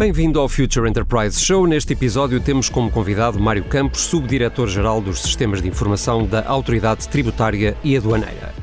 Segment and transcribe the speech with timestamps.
[0.00, 1.66] Bem-vindo ao Future Enterprise Show.
[1.66, 7.76] Neste episódio temos como convidado Mário Campos, subdiretor-geral dos Sistemas de Informação da Autoridade Tributária
[7.84, 8.54] e Aduaneira.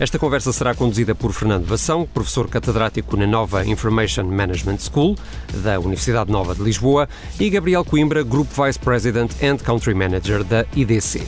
[0.00, 5.14] Esta conversa será conduzida por Fernando Vação, professor catedrático na Nova Information Management School,
[5.62, 7.06] da Universidade Nova de Lisboa,
[7.38, 11.22] e Gabriel Coimbra, Group Vice President and Country Manager da IDC.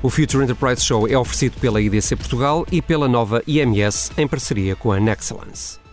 [0.00, 4.76] O Future Enterprise Show é oferecido pela IDC Portugal e pela nova IMS em parceria
[4.76, 5.84] com a Nexcellence.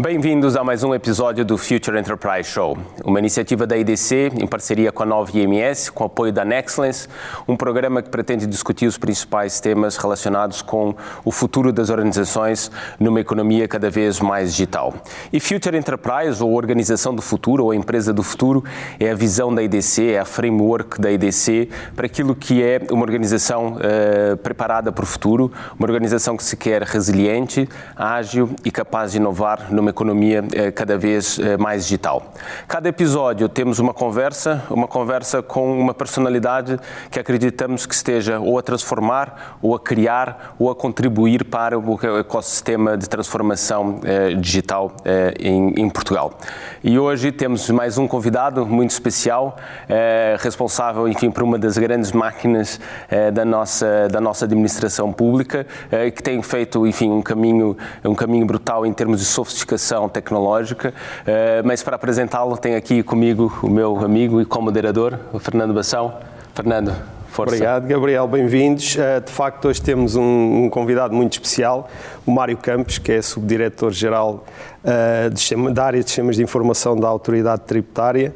[0.00, 4.90] Bem-vindos a mais um episódio do Future Enterprise Show, uma iniciativa da IDC em parceria
[4.90, 7.06] com a Nova IMS, com apoio da Nexcellence,
[7.46, 13.20] um programa que pretende discutir os principais temas relacionados com o futuro das organizações numa
[13.20, 14.94] economia cada vez mais digital.
[15.30, 18.64] E Future Enterprise, ou Organização do Futuro, ou Empresa do Futuro,
[18.98, 23.02] é a visão da IDC, é a framework da IDC para aquilo que é uma
[23.02, 29.12] organização uh, preparada para o futuro, uma organização que se quer resiliente, ágil e capaz
[29.12, 32.32] de inovar numa uma economia eh, cada vez eh, mais digital.
[32.66, 36.78] Cada episódio temos uma conversa, uma conversa com uma personalidade
[37.10, 41.98] que acreditamos que esteja ou a transformar, ou a criar, ou a contribuir para o
[42.18, 44.92] ecossistema de transformação eh, digital
[45.38, 46.32] em, Portugal.
[46.84, 49.56] E hoje temos mais um convidado muito especial,
[50.38, 52.78] responsável, enfim, por uma das grandes máquinas
[53.32, 55.66] da nossa da nossa administração pública,
[56.14, 60.92] que tem feito, enfim, um caminho um caminho brutal em termos de sofisticação inovação tecnológica,
[61.26, 66.14] eh, mas para apresentá-lo tenho aqui comigo o meu amigo e co-moderador, o Fernando Bação.
[66.54, 66.94] Fernando,
[67.28, 67.54] Força.
[67.54, 68.26] Obrigado, Gabriel.
[68.28, 68.96] Bem-vindos.
[68.98, 71.88] Eh, de facto, hoje temos um, convidado muito especial,
[72.26, 74.44] o Mário Campos, que é subdiretor-geral
[74.84, 78.34] uh, da área de sistemas de informação da Autoridade Tributária.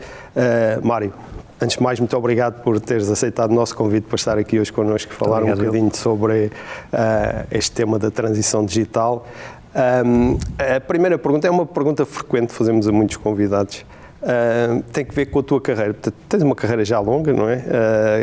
[0.82, 1.12] Mário,
[1.60, 4.72] antes de mais, muito obrigado por teres aceitado o nosso convite para estar aqui hoje
[4.72, 9.26] connosco e falar obrigado, um bocadinho sobre uh, este tema da transição digital.
[9.74, 10.38] Um,
[10.76, 13.84] a primeira pergunta é uma pergunta frequente que fazemos a muitos convidados
[14.24, 15.94] Uh, tem que ver com a tua carreira.
[16.30, 17.56] tens uma carreira já longa, não é?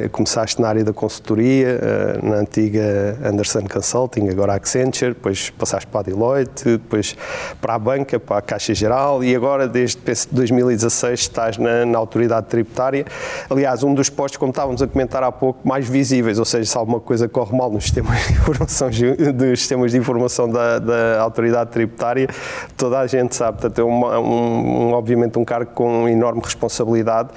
[0.05, 5.85] Uh, começaste na área da consultoria, uh, na antiga Anderson Consulting, agora Accenture, depois passaste
[5.85, 7.15] para a Deloitte, depois
[7.61, 9.99] para a banca, para a Caixa Geral e agora, desde
[10.31, 13.05] 2016, estás na, na Autoridade Tributária.
[13.47, 16.77] Aliás, um dos postos, como estávamos a comentar há pouco, mais visíveis, ou seja, se
[16.79, 18.89] alguma coisa corre mal nos sistemas de informação,
[19.35, 22.27] dos sistemas de informação da, da Autoridade Tributária,
[22.75, 23.59] toda a gente sabe.
[23.59, 27.29] Portanto, é um, um, obviamente um cargo com com enorme responsabilidade.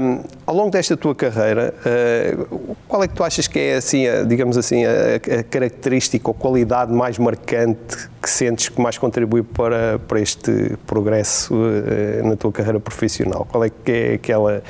[0.00, 4.06] Um, ao longo desta tua carreira, uh, qual é que tu achas que é, assim,
[4.06, 9.42] a, digamos assim, a, a, característica ou qualidade mais marcante que sentes que mais contribui
[9.42, 13.46] para, para este progresso uh, na tua carreira profissional?
[13.50, 14.62] Qual é que é aquela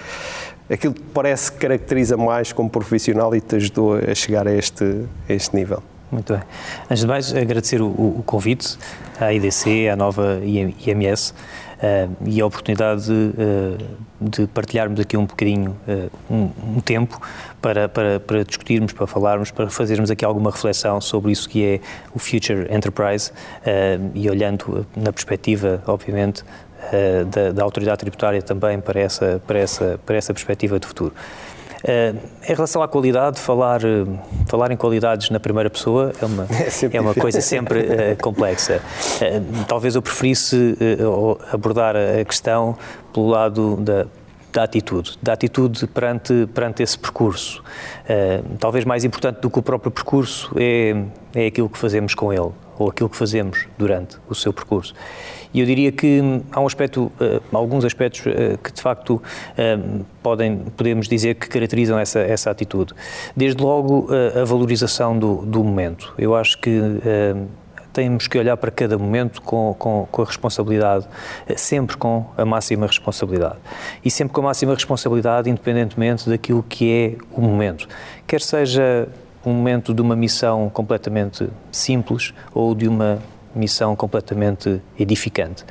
[0.68, 5.04] aquilo que parece que caracteriza mais como profissional e te ajudou a chegar a este,
[5.28, 5.82] a este nível?
[6.10, 6.42] Muito bem.
[6.84, 8.78] Antes de mais, agradecer o, o convite
[9.20, 11.34] à IDC, à nova IMS,
[11.84, 13.78] uh, e a oportunidade de, uh,
[14.20, 17.20] de, partilharmos aqui um bocadinho, uh, um, um, tempo
[17.60, 21.80] para, para, para, discutirmos, para falarmos, para fazermos aqui alguma reflexão sobre isso que é
[22.14, 23.32] o Future Enterprise
[24.14, 26.44] e olhando na perspectiva, obviamente,
[27.30, 31.14] da, da, autoridade tributária também para essa, para essa, para essa perspectiva de futuro.
[31.84, 32.18] Uh,
[32.48, 34.18] em relação à qualidade, falar, uh,
[34.48, 38.80] falar em qualidades na primeira pessoa é uma, é, é uma coisa sempre uh, complexa.
[39.68, 40.76] talvez eu preferisse
[41.52, 42.74] abordar a questão
[43.12, 44.06] pelo lado da
[44.54, 47.60] da atitude, da atitude perante, perante esse percurso.
[48.04, 50.94] Uh, talvez mais importante do que o próprio percurso é,
[51.34, 54.94] é aquilo que fazemos com ele, ou aquilo que fazemos durante o seu percurso.
[55.54, 56.20] E eu diria que
[56.50, 61.48] há um aspecto, uh, alguns aspectos uh, que de facto uh, podem, podemos dizer que
[61.48, 62.92] caracterizam essa, essa atitude.
[63.36, 64.08] Desde logo
[64.40, 66.12] a valorização do, do momento.
[66.18, 66.80] Eu acho que
[67.92, 71.06] temos que olhar para cada momento com, com, com, a responsabilidade,
[71.56, 73.56] sempre com a máxima responsabilidade.
[74.04, 77.86] E sempre com a máxima responsabilidade, independentemente daquilo que é o momento.
[78.26, 79.08] Quer seja
[79.44, 83.20] um momento de uma missão completamente simples ou de uma
[83.54, 85.64] missão completamente edificante.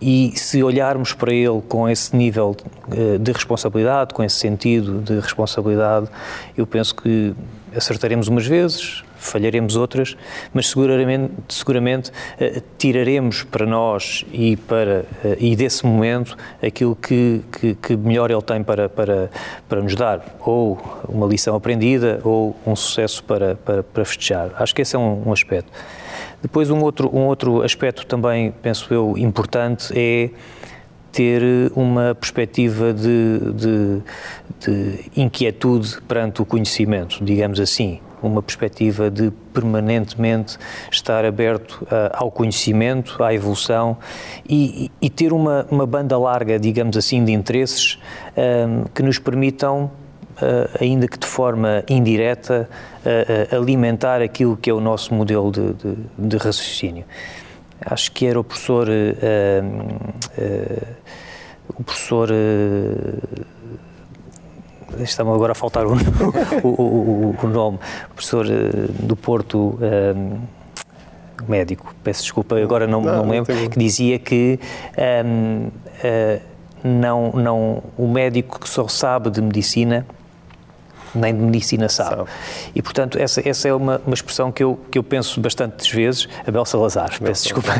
[0.00, 2.56] E se olharmos para ele com esse nível
[2.90, 6.08] eh, de responsabilidade, com esse sentido de responsabilidade,
[6.56, 7.34] eu penso que
[7.74, 10.16] acertaremos umas vezes, falharemos outras,
[10.52, 17.42] mas seguramente, seguramente uh, tiraremos para nós e, para, uh, e desse momento aquilo que,
[17.52, 19.30] que, que, melhor ele tem para, para,
[19.68, 20.78] para nos dar, ou
[21.08, 24.50] uma lição aprendida, ou um sucesso para, para, para festejar.
[24.56, 25.70] Acho que esse é um, um aspecto.
[26.42, 30.30] Depois, um outro, um outro aspecto também, penso eu, importante é
[31.12, 31.42] ter
[31.74, 34.02] uma perspectiva de, de,
[34.60, 38.00] de, inquietude perante o conhecimento, digamos assim.
[38.22, 40.58] uma perspectiva de permanentemente
[40.90, 43.96] estar aberto uh, ao conhecimento, à evolução
[44.48, 47.98] e, e ter uma, uma, banda larga, digamos assim, de interesses
[48.36, 49.90] um, que nos permitam
[50.80, 52.68] ainda que de forma indireta,
[53.04, 57.04] uh, uh, alimentar aquilo que é o nosso modelo de, de, de raciocínio.
[57.84, 58.88] Acho que era o professor.
[61.68, 62.30] o professor
[64.98, 65.92] está-me agora a faltar o,
[66.62, 67.78] o, o, o, nome,
[68.10, 68.70] o professor eh,
[69.00, 70.38] do Porto, um,
[71.48, 74.58] médico, peço desculpa, agora não, não, me lembro, que dizia que
[75.24, 75.72] um, uh,
[76.02, 76.40] eh,
[76.82, 80.06] não, não, o médico que só sabe de medicina
[81.14, 82.16] nem de medicina sabe.
[82.16, 82.30] sabe.
[82.74, 86.28] E, portanto, essa, essa é uma, uma expressão que eu, que eu penso bastantes vezes,
[86.46, 87.72] Abel Salazar, Abel peço desculpa,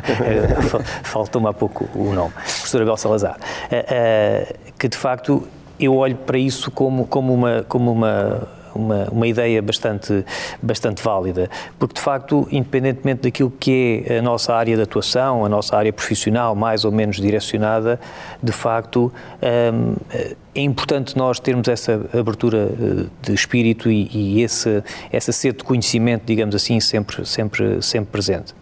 [1.05, 5.47] faltou-me há pouco o nome, professor Abel Salazar, uh, uh, que de facto
[5.79, 7.65] eu olho para isso como, como uma.
[7.69, 10.25] Como uma uma, uma ideia bastante,
[10.63, 15.49] bastante válida, porque de facto, independentemente daquilo que é a nossa área de atuação, a
[15.49, 18.01] nossa área profissional mais ou menos direcionada,
[18.43, 19.13] de facto
[19.43, 19.97] hum,
[20.55, 24.83] é importante nós termos essa abertura eh, de espírito e, e esse,
[25.13, 28.55] essa sede de conhecimento, digamos assim, sempre, sempre, sempre presente.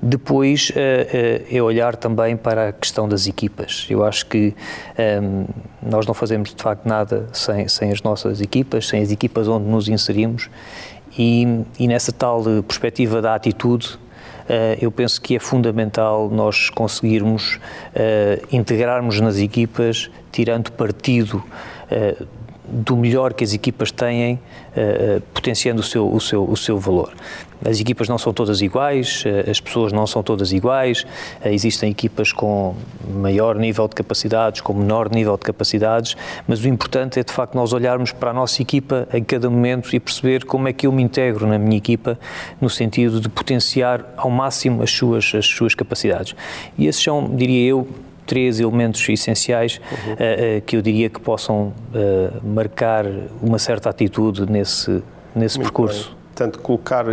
[0.00, 3.86] Depois é olhar também para a questão das equipas.
[3.88, 5.46] Eu acho que um, ehm,
[5.82, 9.66] nós não fazemos de facto nada sem, sem as nossas equipas, sem as equipas onde
[9.66, 10.50] nos inserimos
[11.18, 13.98] e, e nessa tal perspectiva da atitude,
[14.80, 21.42] eu penso que é fundamental nós conseguirmos uh, integrarmos nas equipas, tirando partido
[21.90, 22.26] uh,
[22.68, 27.12] do melhor que as equipas têm, uh, potenciando o seu, o, seu, o seu valor.
[27.64, 31.06] As equipas não são todas iguais, uh, as pessoas não são todas iguais,
[31.44, 32.74] uh, existem equipas com
[33.08, 36.16] maior nível de capacidades, com menor nível de capacidades,
[36.46, 39.94] mas o importante é de facto nós olharmos para a nossa equipa em cada momento
[39.94, 42.18] e perceber como é que eu me integro na minha equipa
[42.60, 46.34] no sentido de potenciar ao máximo as suas, as suas capacidades.
[46.76, 47.88] E esses são, diria eu,
[48.26, 50.12] três elementos essenciais uhum.
[50.12, 53.06] uh, uh, que eu diria que possam uh, marcar
[53.40, 55.02] uma certa atitude nesse,
[55.34, 56.08] nesse percurso.
[56.08, 56.16] Bem.
[56.36, 57.06] Portanto, colocar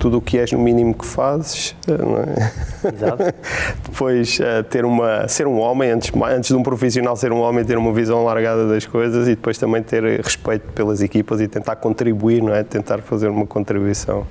[0.00, 2.92] tudo o que és no mínimo que fazes, não é?
[2.92, 3.22] Exato.
[3.88, 4.36] Depois
[4.68, 7.92] ter uma, ser um homem, antes, antes de um profissional ser um homem, ter uma
[7.92, 12.52] visão largada das coisas e depois também ter respeito pelas equipas e tentar contribuir, não
[12.52, 12.64] é?
[12.64, 14.26] Tentar fazer uma contribuição.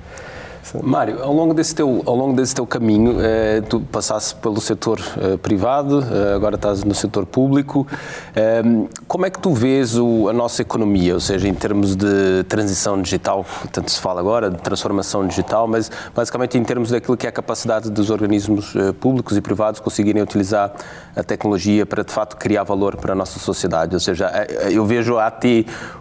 [0.82, 4.98] Mário, ao longo desse teu, ao longo desse teu caminho, eh, tu passaste pelo setor
[5.18, 7.86] eh, privado, eh, agora estás no setor público.
[8.34, 8.62] Eh,
[9.06, 13.00] como é que tu vês o, a nossa economia, ou seja, em termos de transição
[13.00, 17.28] digital, tanto se fala agora, de transformação digital, mas basicamente em termos daquilo que é
[17.28, 20.72] a capacidade dos organismos eh, públicos e privados conseguirem utilizar
[21.14, 23.94] a tecnologia para, de fato, criar valor para a nossa sociedade.
[23.94, 25.44] Ou seja, eh, eu vejo a AT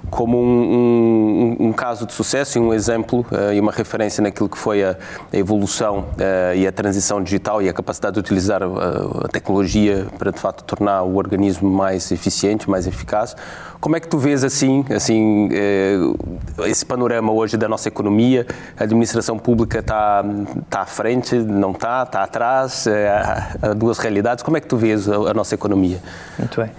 [0.10, 4.60] como um, um, um caso de sucesso e um exemplo e uma referência naquilo que
[4.60, 4.96] foi a,
[5.32, 8.68] evolução uh, e a transição digital e a capacidade de utilizar a,
[9.26, 13.36] a, tecnologia para de facto tornar o organismo mais eficiente, mais eficaz.
[13.82, 18.46] Como é que tu vês assim, assim uh, esse panorama hoje da nossa economia?
[18.80, 20.24] A administração pública está
[20.64, 22.86] está à frente, não está, está atrás?
[22.86, 24.44] Uh, há duas realidades.
[24.44, 26.00] Como é que tu vês a nossa economia?
[26.38, 26.70] Muito bem.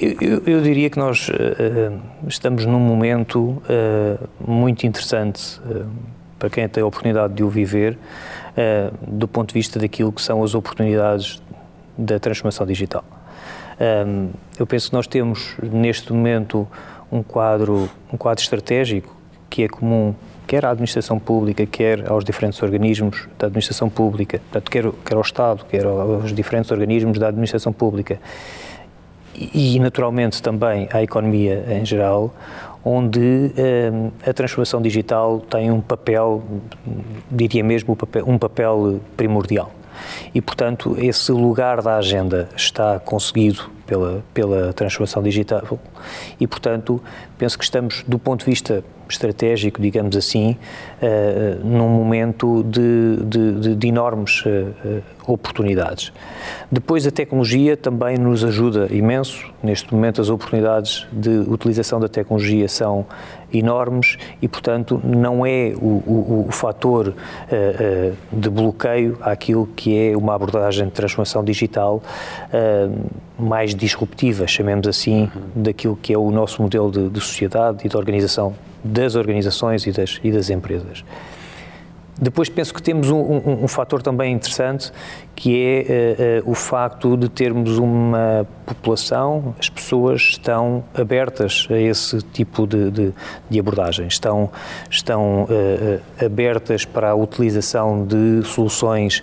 [0.00, 5.86] Eu, eu, eu, diria que nós uh, estamos num momento uh, muito interessante uh,
[6.38, 10.22] para quem tem a oportunidade de o viver, uh, do ponto de vista daquilo que
[10.22, 11.42] são as oportunidades
[11.96, 13.04] da transformação digital.
[13.80, 16.66] Um, ehm, eu penso que nós temos neste momento
[17.10, 19.16] um quadro, um quadro estratégico
[19.50, 20.14] que é comum
[20.48, 25.20] quer à administração pública, quer aos diferentes organismos da administração pública, portanto, quer, quer ao
[25.20, 28.18] Estado, quer aos diferentes organismos da administração pública
[29.34, 32.34] e naturalmente também à economia em geral,
[32.84, 36.42] onde um, a transformação digital tem um papel,
[37.30, 39.72] diria mesmo, um papel primordial.
[40.34, 45.78] E, portanto, esse lugar da agenda está conseguido pela, pela transformação digital
[46.38, 47.02] e, portanto,
[47.36, 50.56] penso que estamos, do ponto de vista estratégico, digamos assim,
[51.02, 56.12] uh, num momento de, de, de enormes uh, oportunidades.
[56.72, 59.46] Depois, a tecnologia também nos ajuda imenso.
[59.62, 63.06] Neste momento, as oportunidades de utilização da tecnologia são
[63.52, 70.16] enormes e, portanto, não é o, o, o fator uh, de bloqueio àquilo que é
[70.16, 72.02] uma abordagem de transformação digital
[72.52, 75.62] uh, mais disruptiva, chamemos assim, uhum.
[75.62, 79.92] daquilo que é o nosso modelo de, de sociedade e de organização das organizações e
[79.92, 81.04] das, e das empresas.
[82.20, 84.92] depois penso que temos um, um, um fator também interessante
[85.36, 91.78] que é uh, uh, o facto de termos uma população, as pessoas estão abertas a
[91.78, 93.12] esse tipo de, de,
[93.48, 94.50] de abordagem, estão,
[94.90, 99.22] estão uh, abertas para a utilização de soluções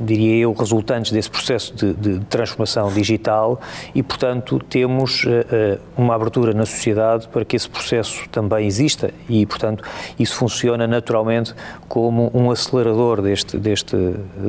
[0.00, 3.60] diria eu, resultantes desse processo de, de, transformação digital
[3.94, 9.44] e, portanto, temos uh, uma abertura na sociedade para que esse processo também exista e,
[9.46, 9.82] portanto,
[10.18, 11.54] isso funciona naturalmente
[11.88, 13.96] como um acelerador deste, deste,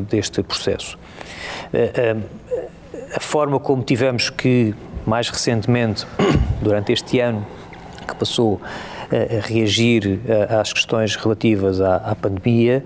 [0.09, 0.97] deste processo.
[1.73, 2.39] Uh, uh,
[3.15, 4.73] a forma como tivemos que,
[5.05, 6.05] mais recentemente,
[6.61, 7.45] durante este ano
[8.07, 8.61] que passou,
[9.11, 12.83] a reagir às questões relativas à, à pandemia,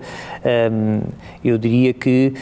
[1.44, 2.32] eu diria que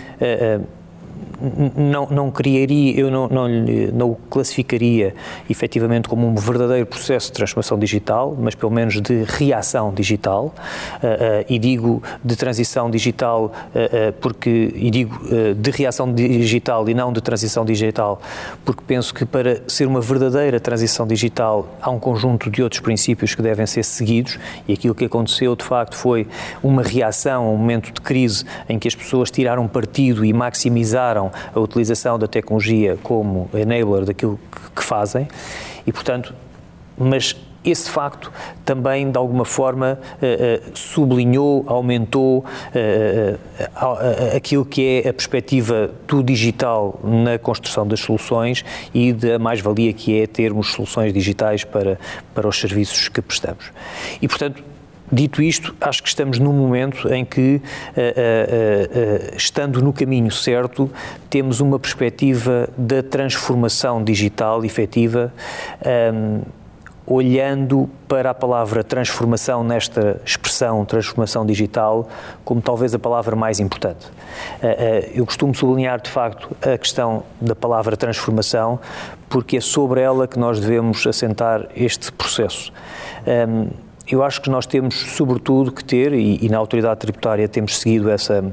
[1.77, 3.49] não, não criaria, eu não, não,
[3.93, 5.15] não o classificaria
[5.51, 10.51] efetivamente como um verdadeiro processo de transformação digital, mas pelo menos de reação digital, uh,
[10.53, 15.21] uh, e digo de transição digital uh, porque, e digo
[15.57, 18.21] de reação digital e não de transição digital,
[18.65, 23.35] porque penso que para ser uma verdadeira transição digital há um conjunto de outros princípios
[23.35, 26.27] que devem ser seguidos, e aquilo que aconteceu de facto foi
[26.63, 31.32] uma reação a um momento de crise em que as pessoas tiraram partido e maximizaram
[31.55, 34.39] a utilização da tecnologia como enabler daquilo
[34.75, 35.29] que fazem
[35.87, 36.35] e, portanto,
[36.97, 38.33] mas esse facto
[38.65, 43.37] também, de alguma forma, eh, eh, sublinhou, aumentou eh,
[44.37, 50.21] aquilo que é a perspectiva do digital na construção das soluções e da mais-valia que
[50.21, 51.99] é termos soluções digitais para,
[52.35, 53.71] para os serviços que prestamos.
[54.21, 54.72] E, portanto,
[55.13, 60.31] Dito isto, acho que estamos num momento em que, uh, uh, uh, estando no caminho
[60.31, 60.91] certo,
[61.29, 65.31] temos uma perspectiva da transformação digital efetiva,
[66.15, 66.41] um,
[67.05, 72.09] olhando para a palavra transformação nesta expressão transformação digital
[72.43, 74.07] como talvez a palavra mais importante.
[75.13, 78.79] Eu costumo sublinhar, de facto, a questão da palavra transformação,
[79.29, 82.73] porque é sobre ela que nós devemos assentar este processo.
[84.07, 88.11] Eu acho que nós temos, sobretudo, que ter, e, e na autoridade tributária temos seguido
[88.11, 88.53] essa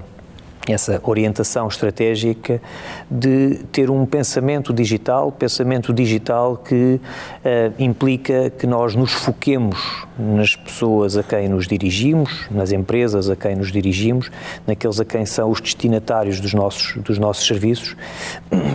[0.67, 2.61] essa orientação estratégica
[3.09, 10.55] de ter um pensamento digital, pensamento digital que uh, implica que nós nos foquemos nas
[10.55, 14.29] pessoas a quem nos dirigimos, nas empresas a quem nos dirigimos,
[14.67, 17.95] naqueles a quem são os destinatários dos nossos, dos nossos serviços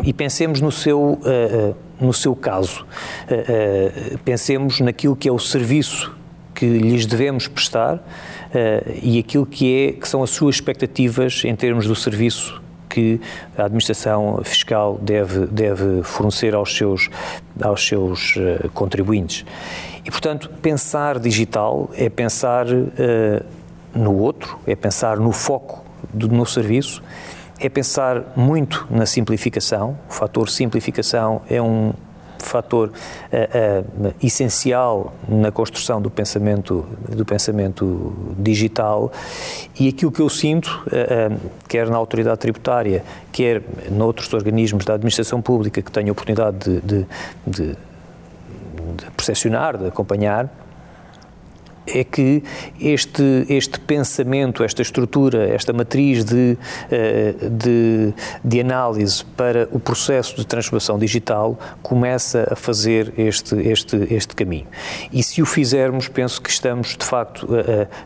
[0.03, 6.24] e pensemos no seu, uh, no seu caso, uh, pensemos naquilo que é o serviço
[6.55, 8.01] que lhes devemos prestar uh,
[9.03, 13.21] e aquilo que, é, que são as suas expectativas em termos do serviço que
[13.59, 17.11] a administração fiscal deve, deve fornecer aos seus,
[17.61, 19.45] aos seus uh, contribuintes.
[20.05, 23.45] E, portanto, pensar digital é pensar uh,
[23.95, 27.03] no outro, é pensar no foco do, no serviço,
[27.59, 29.99] é pensar muito na simplificação.
[30.09, 31.93] O fator simplificação é um,
[32.39, 39.13] fator uh, uh, essencial na construção do pensamento, do pensamento digital.
[39.79, 45.41] E aquilo que eu sinto, uh, quer na autoridade tributária, quer noutros organismos da administração
[45.41, 47.07] pública que tenho a oportunidade de, de,
[47.47, 50.49] de, de percepcionar, de acompanhar,
[51.87, 52.43] é que
[52.81, 56.57] este, este pensamento, esta estrutura, esta matriz de,
[56.91, 63.97] eh, de, de, análise para o processo de transformação digital começa a fazer este, este,
[64.11, 64.67] este caminho.
[65.13, 67.47] E se o fizermos, penso que estamos, de facto,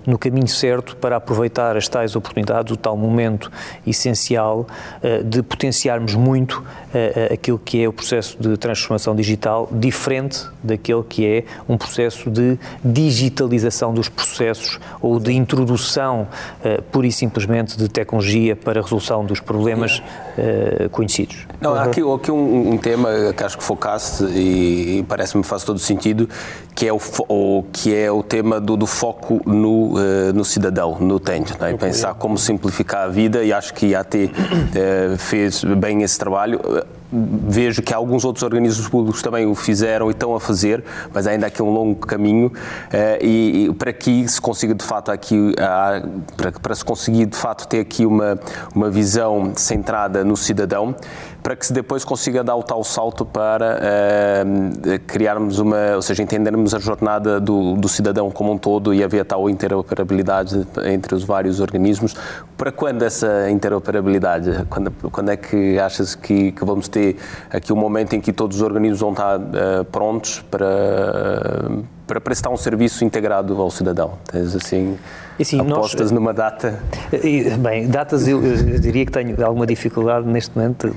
[0.07, 3.51] no caminho certo para aproveitar as tais oportunidades, o tal momento
[3.87, 4.67] essencial
[5.03, 11.03] eh, de potenciarmos muito eh, aquilo que é o processo de transformação digital, diferente daquele
[11.03, 16.29] que é um processo de digitalização dos processos ou de introdução
[16.65, 21.47] uh, pura e simplesmente de tecnologia para a resolução dos problemas uh, conhecidos.
[21.61, 25.65] Não, há aqui, aqui um, um, tema que acho que focaste e, e parece-me faz
[25.65, 26.29] todo sentido,
[26.75, 30.99] que é o, o, que é o tema do, do foco no, uh, no cidadão,
[31.01, 31.77] no utente, né?
[31.77, 34.15] pensar como simplificar a vida e acho que a AT
[35.19, 36.61] fez bem esse trabalho
[37.13, 41.47] vejo que alguns outros organismos públicos também o fizeram e estão a fazer, mas ainda
[41.47, 42.53] há aqui um longo caminho
[42.93, 45.55] eh, e, e para que se consiga de fato aqui
[46.37, 48.39] para, para se conseguir de fato ter aqui uma
[48.75, 50.95] uma visão centrada no cidadão
[51.49, 56.75] para que depois consiga dar o tal salto para uh, criarmos uma, ou seja, entendermos
[56.75, 61.59] a jornada do, do, cidadão como um todo e haver tal interoperabilidade entre os vários
[61.59, 62.15] organismos.
[62.55, 64.67] Para quando essa interoperabilidade?
[64.69, 67.17] Quando, quando é que achas que, que vamos ter
[67.51, 70.69] aqui um momento em que todos os organismos vão estar uh, prontos para
[72.07, 74.13] para prestar um serviço integrado ao cidadão?
[74.33, 74.99] Tens assim,
[75.39, 76.83] assim apostas nós, numa data?
[77.61, 80.95] Bem, datas eu, eu, diria que tenho alguma dificuldade neste momento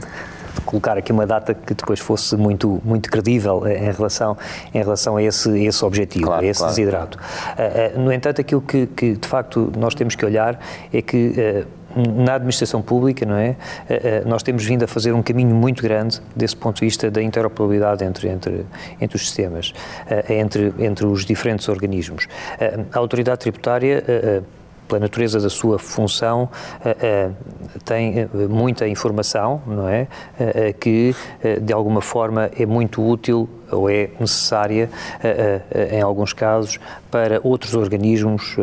[0.54, 4.38] de, colocar aqui uma data que depois fosse muito muito credível em relação
[4.74, 6.76] em relação a esse esse objetivo, claro, a esse claro.
[6.76, 7.18] desidrato.
[7.18, 10.60] Uh, uh, no entanto, aquilo que, que, de facto nós temos que olhar
[10.94, 11.66] é que
[11.96, 13.56] na administração pública, não é?
[13.90, 17.10] Eh, eh, nós temos vindo a fazer um caminho muito grande desse ponto de vista
[17.10, 18.66] da interoperabilidade entre, entre,
[19.00, 19.74] entre os sistemas,
[20.10, 22.28] eh, entre, entre os diferentes organismos.
[22.92, 24.04] A autoridade tributária
[24.92, 26.50] pela natureza da sua função,
[27.86, 30.08] tem muita informação, não é?
[30.80, 31.16] que,
[31.62, 34.90] de alguma forma, é muito útil ou é necessária,
[35.92, 36.78] em alguns casos,
[37.10, 38.58] para outros organismos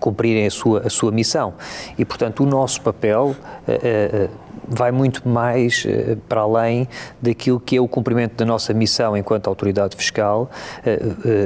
[0.00, 1.54] cumprirem a sua, a sua missão.
[1.96, 4.30] E, portanto, o nosso papel uh, uh,
[4.66, 6.88] vai muito mais uh, para além
[7.20, 10.50] daquilo que é o cumprimento da nossa missão enquanto autoridade fiscal.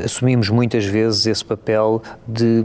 [0.05, 2.65] assumimos muitas vezes esse papel de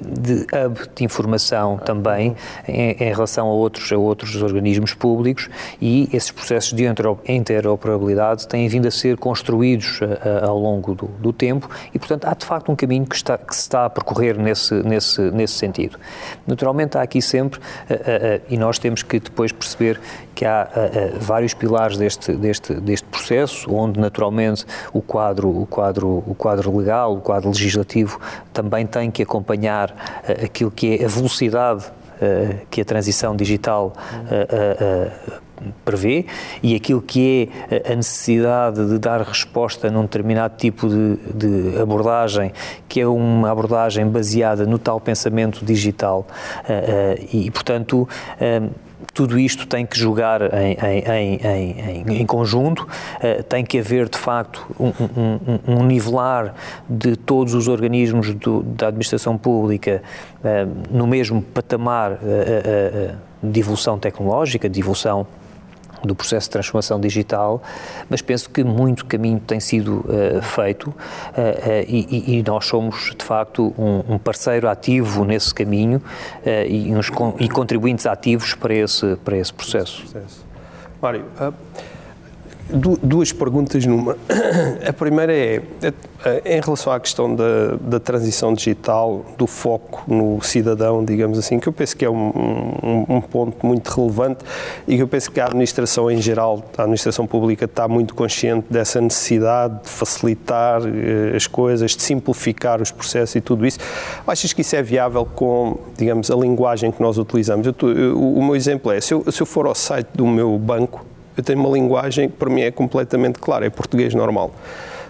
[0.00, 5.48] de hub de informação também em, em, relação a outros, a outros organismos públicos
[5.80, 6.84] e esses processos de
[7.28, 12.26] interoperabilidade têm vindo a ser construídos a, a, ao longo do, do, tempo e, portanto,
[12.26, 15.54] há de facto um caminho que, está, que se está a percorrer nesse, nesse, nesse
[15.54, 15.98] sentido.
[16.46, 17.60] Naturalmente, há aqui sempre,
[18.48, 20.00] e nós temos que depois perceber
[20.34, 20.68] que há
[21.20, 27.14] vários pilares deste, deste, deste processo, onde naturalmente o quadro, o, quadro, o quadro legal,
[27.14, 28.18] o quadro legislativo
[28.52, 31.84] também tem que acompanhar uh, aquilo que é a velocidade
[32.68, 33.94] que a transição digital
[35.84, 36.26] prevê
[36.62, 42.52] e aquilo que é a necessidade de dar resposta num determinado tipo de, de, abordagem,
[42.88, 46.26] que é uma abordagem baseada no tal pensamento digital.
[47.32, 48.08] e, portanto,
[49.12, 51.40] tudo isto tem que jogar em, em,
[52.06, 56.54] em, em conjunto, uh, tem que haver de facto um, um, um nivelar
[56.88, 60.02] de todos os organismos do, da administração pública
[60.38, 65.26] uh, no mesmo patamar uh, de evolução tecnológica, de evolução
[66.04, 67.62] do processo de transformação digital,
[68.08, 70.94] mas penso que muito caminho tem sido uh, feito uh, uh,
[71.86, 76.02] e, e, nós somos, de facto, um, um parceiro ativo nesse caminho
[76.66, 80.04] e, uns, e contribuintes ativos para esse, para esse processo.
[81.00, 81.24] Mário,
[83.02, 84.16] duas perguntas numa.
[84.86, 85.62] A primeira é,
[86.24, 91.58] é, em relação à questão da, da transição digital, do foco no cidadão, digamos assim,
[91.58, 92.28] que eu penso que é um,
[92.82, 94.44] um, um, ponto muito relevante
[94.86, 98.66] e que eu penso que a administração em geral, a administração pública está muito consciente
[98.70, 103.78] dessa necessidade de facilitar eh, as coisas, de simplificar os processos e tudo isso.
[104.26, 107.66] Achas que isso é viável com, digamos, a linguagem que nós utilizamos?
[107.66, 110.58] Eu, eu, o meu exemplo é, se eu, se eu for ao site do meu
[110.58, 111.04] banco,
[111.40, 114.52] eu tenho uma linguagem que para mim é completamente clara, é português normal.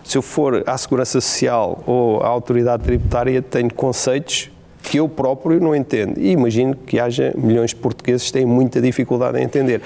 [0.02, 4.50] Se eu for à Segurança Social ou à Autoridade Tributária, tenho conceitos
[4.82, 6.18] que eu próprio não entendo.
[6.18, 9.82] E imagino que haja milhões de portugueses que têm muita dificuldade em entender.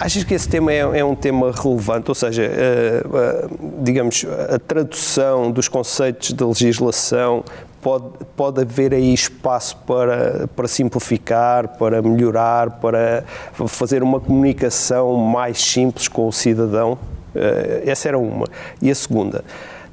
[0.00, 2.10] Achas que esse tema é, é um tema relevante?
[2.10, 7.44] Ou seja, uh, uh, digamos, a tradução dos conceitos de legislação
[7.82, 8.04] pode,
[8.36, 13.24] pode haver aí espaço para, para simplificar, para melhorar, para
[13.66, 16.92] fazer uma comunicação mais simples com o cidadão?
[17.34, 18.46] Uh, essa era uma.
[18.80, 19.44] E a segunda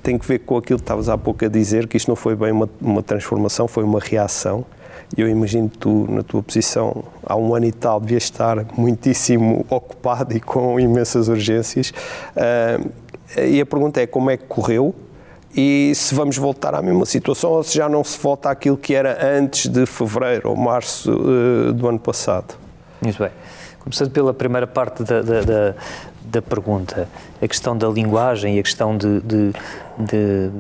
[0.04, 2.36] tem que ver com aquilo que estavas há pouco a dizer, que isto não foi
[2.36, 4.64] bem uma, uma transformação, foi uma reação.
[5.18, 9.66] Eu imagino que tu, na tua posição, há um ano e tal, devias estar muitíssimo
[9.70, 11.90] ocupado e com imensas urgências.
[11.90, 12.90] Uh,
[13.42, 14.94] e a pergunta é como é que correu
[15.60, 18.96] e se vamos voltar à mesma situação ou se já não se volta àquilo que
[18.96, 22.56] era antes de fevereiro ou março uh, do ano passado.
[23.02, 23.32] Muito bem.
[23.80, 25.76] Começando pela primeira parte da, da, da,
[26.24, 27.10] da pergunta,
[27.42, 29.52] a questão da linguagem e a questão de, de,
[29.98, 30.52] de,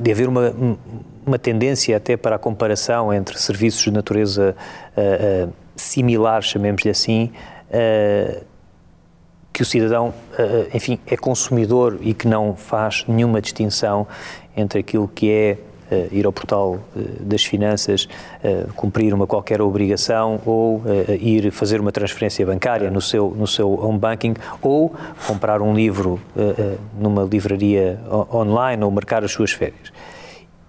[0.00, 0.54] de haver uma,
[1.26, 4.54] uma tendência até para a comparação entre serviços de natureza
[4.96, 7.32] uh, uh, similar, chamemos-lhe assim,
[7.70, 8.44] uh,
[9.52, 10.12] que o cidadão,
[10.74, 14.04] enfim, é consumidor e que não faz nenhuma distinção
[14.56, 15.58] entre aquilo que é
[15.92, 18.08] Uh, ir ao portal uh, das finanças,
[18.42, 20.82] uh, cumprir uma qualquer obrigação ou
[21.20, 24.94] ir fazer uma transferência bancária no seu, no seu home banking ou
[25.26, 26.18] comprar um livro
[26.98, 28.00] numa livraria
[28.32, 29.92] online ou marcar as suas férias.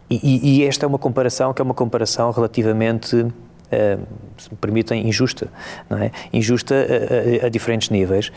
[0.10, 3.26] E, e, esta é uma comparação que é uma comparação relativamente
[4.38, 5.48] se me permitem, injusta,
[5.90, 6.12] não é?
[6.32, 8.32] Injusta a, a, a diferentes níveis,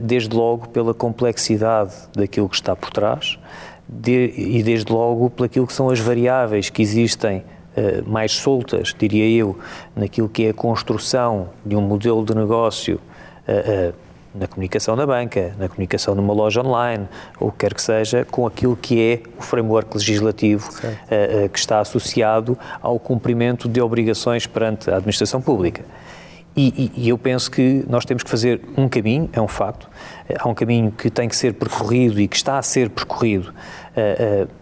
[0.00, 3.38] desde logo pela complexidade daquilo que está por trás
[3.90, 9.24] de, e desde logo pelaquilo que são as variáveis que existem Uh, mais soltas, diria
[9.28, 9.56] eu,
[9.94, 12.96] naquilo que é a construção de um modelo de negócio
[13.46, 13.94] uh, uh,
[14.34, 17.06] na comunicação da banca, na comunicação numa loja online,
[17.38, 20.68] ou o que quer que seja, com aquilo que é o framework legislativo
[21.52, 25.84] que está associado ao cumprimento de obrigações perante a administração pública.
[26.56, 29.88] E, e, e, eu penso que nós temos que fazer um caminho, é um facto,
[30.36, 33.54] há um caminho que tem que ser percorrido e que está a ser percorrido,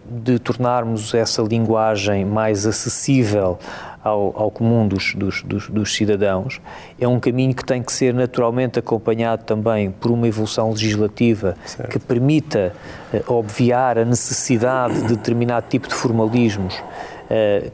[0.05, 3.59] de tornarmos essa linguagem mais acessível
[4.03, 6.61] ao, ao comum dos, dos, dos, dos, cidadãos,
[6.99, 11.89] é um caminho que tem que ser naturalmente acompanhado também por uma evolução legislativa certo.
[11.89, 12.73] que permita
[13.13, 17.18] uh, obviar a necessidade de determinado tipo de formalismos eh,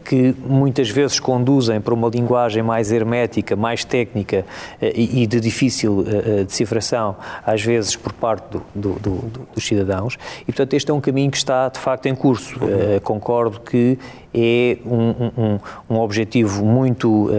[0.03, 4.45] que muitas vezes conduzem para uma linguagem mais hermética, mais técnica
[4.81, 7.15] eh, e de difícil eh, decifração,
[7.45, 10.17] às vezes por parte do, do, do, dos cidadãos.
[10.41, 12.55] E, portanto, este é um caminho que está, de facto, em curso.
[12.55, 12.99] Uhum.
[13.03, 13.97] concordo que
[14.33, 17.29] é um, um, um objetivo muito,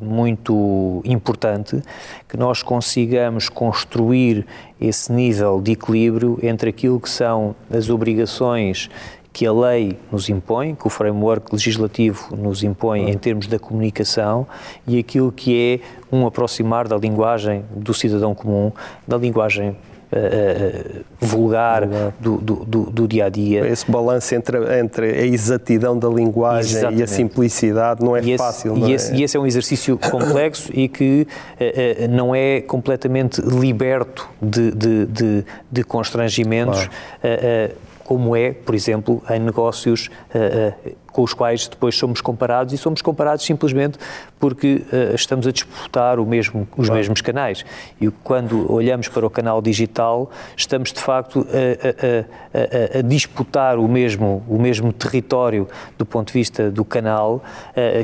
[0.00, 1.82] muito importante
[2.28, 4.46] que nós consigamos construir
[4.80, 8.90] esse nível de equilíbrio entre aquilo que são as obrigações
[9.34, 14.46] que a lei nos impõe, que o framework legislativo nos impõe em termos da comunicação
[14.86, 18.70] e aquilo que é um aproximar da linguagem do cidadão comum,
[19.08, 21.84] da linguagem uh, vulgar
[22.20, 23.66] do, do, do, do, dia a dia.
[23.66, 27.00] Esse balanço entre, entre a exatidão da linguagem Exatamente.
[27.00, 28.74] e a simplicidade não é e fácil.
[28.74, 28.94] Esse, não e, é?
[28.94, 31.26] Esse, e esse é um exercício complexo e que
[31.58, 36.86] uh, não é completamente liberto de, de, de, de constrangimentos.
[36.86, 42.74] Claro como é, por exemplo, em negócios uh, uh, com os quais depois somos comparados
[42.74, 43.98] e somos comparados simplesmente
[44.38, 46.94] porque uh, estamos a disputar mesmo, os claro.
[46.94, 47.64] mesmos canais.
[48.00, 53.78] E quando olhamos para o canal digital, estamos de facto a, a, a, a disputar
[53.78, 57.42] o mesmo, o mesmo território do ponto de vista do canal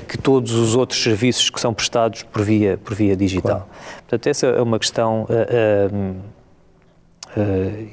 [0.09, 3.67] que todos os outros serviços que são prestados por via, por via digital.
[3.67, 3.71] Claro.
[3.99, 6.40] Portanto, essa é uma questão Uh,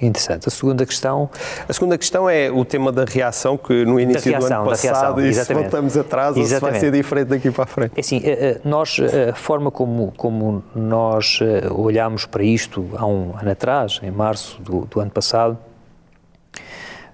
[0.02, 0.47] interessante.
[0.47, 1.30] A segunda questão.
[1.67, 5.21] A segunda questão é o tema da reação, que no início reação, do ano passado,
[5.21, 7.93] e se voltamos atrás, ou se vai ser diferente daqui para a frente?
[7.95, 8.97] É assim, uh, nós,
[9.30, 14.62] a forma como, como nós uh, olhámos para isto há um ano atrás, em março
[14.62, 15.58] do, do ano passado,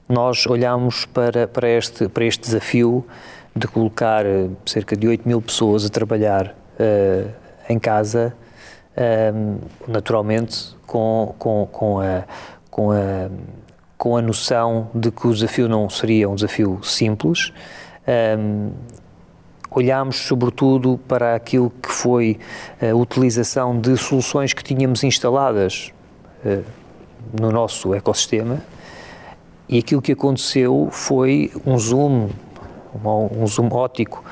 [0.07, 3.05] nós olhámos para, para, este, para este desafio
[3.55, 4.23] de colocar
[4.65, 6.55] cerca de 8 mil pessoas a trabalhar
[7.69, 8.33] em casa
[9.87, 12.23] naturalmente com, com, com, a,
[12.69, 13.29] com, a,
[13.97, 17.51] com a noção de que o desafio não seria um desafio simples.
[19.75, 22.37] Olhámos sobretudo para aquilo que foi
[22.79, 25.91] a utilização de soluções que tínhamos instaladas
[26.45, 26.63] uh,
[27.41, 28.61] no nosso ecossistema
[29.67, 32.29] e aquilo que aconteceu foi um zoom,
[33.03, 34.23] um zoom ótico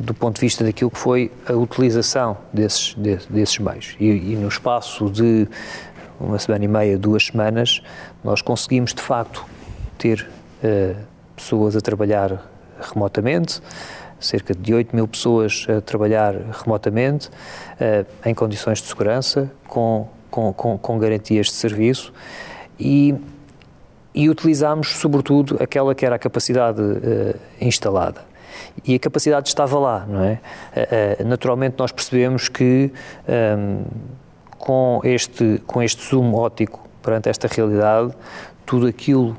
[0.00, 3.96] do ponto de vista daquilo que foi a utilização desses, de, desses meios.
[3.98, 5.48] E, e, no espaço de
[6.20, 7.82] uma semana e meia, duas semanas,
[8.22, 9.44] nós conseguimos de facto
[9.96, 10.28] ter
[10.62, 10.96] uh,
[11.34, 12.48] pessoas a trabalhar
[12.80, 13.60] remotamente,
[14.20, 20.52] cerca de 8 mil pessoas a trabalhar remotamente, uh, em condições de segurança, com, com,
[20.52, 22.12] com, com garantias de serviço
[22.78, 23.14] e,
[24.14, 28.28] e utilizámos sobretudo aquela que era a capacidade uh, instalada
[28.84, 30.40] e a capacidade estava lá, não é?
[30.74, 32.92] Eh, eh, naturalmente nós percebemos que
[33.28, 33.84] um, ehm,
[34.58, 38.12] com, este, com este zoom ótico perante esta realidade,
[38.66, 39.36] tudo aquilo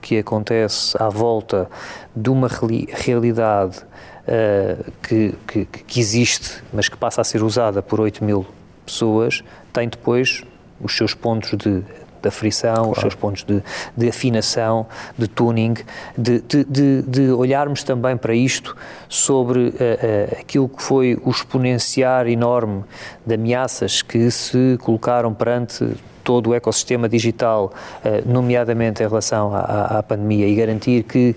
[0.00, 1.68] que acontece à volta
[2.16, 8.00] de uma realidade uh, que, que, que, existe, mas que passa a ser usada por
[8.00, 8.46] 8 mil
[8.86, 10.42] pessoas, tem depois
[10.80, 11.82] os seus pontos de
[12.22, 12.92] da frição, claro.
[12.92, 13.62] os seus pontos de,
[13.96, 15.74] de afinação, de tuning,
[16.16, 18.76] de, de, de, olharmos também para isto
[19.08, 22.84] sobre uh, uh, aquilo que foi o exponenciar enorme
[23.24, 25.88] de ameaças que se colocaram perante
[26.22, 27.72] todo o ecossistema digital,
[28.04, 31.34] uh, nomeadamente em relação à, à, pandemia, e garantir que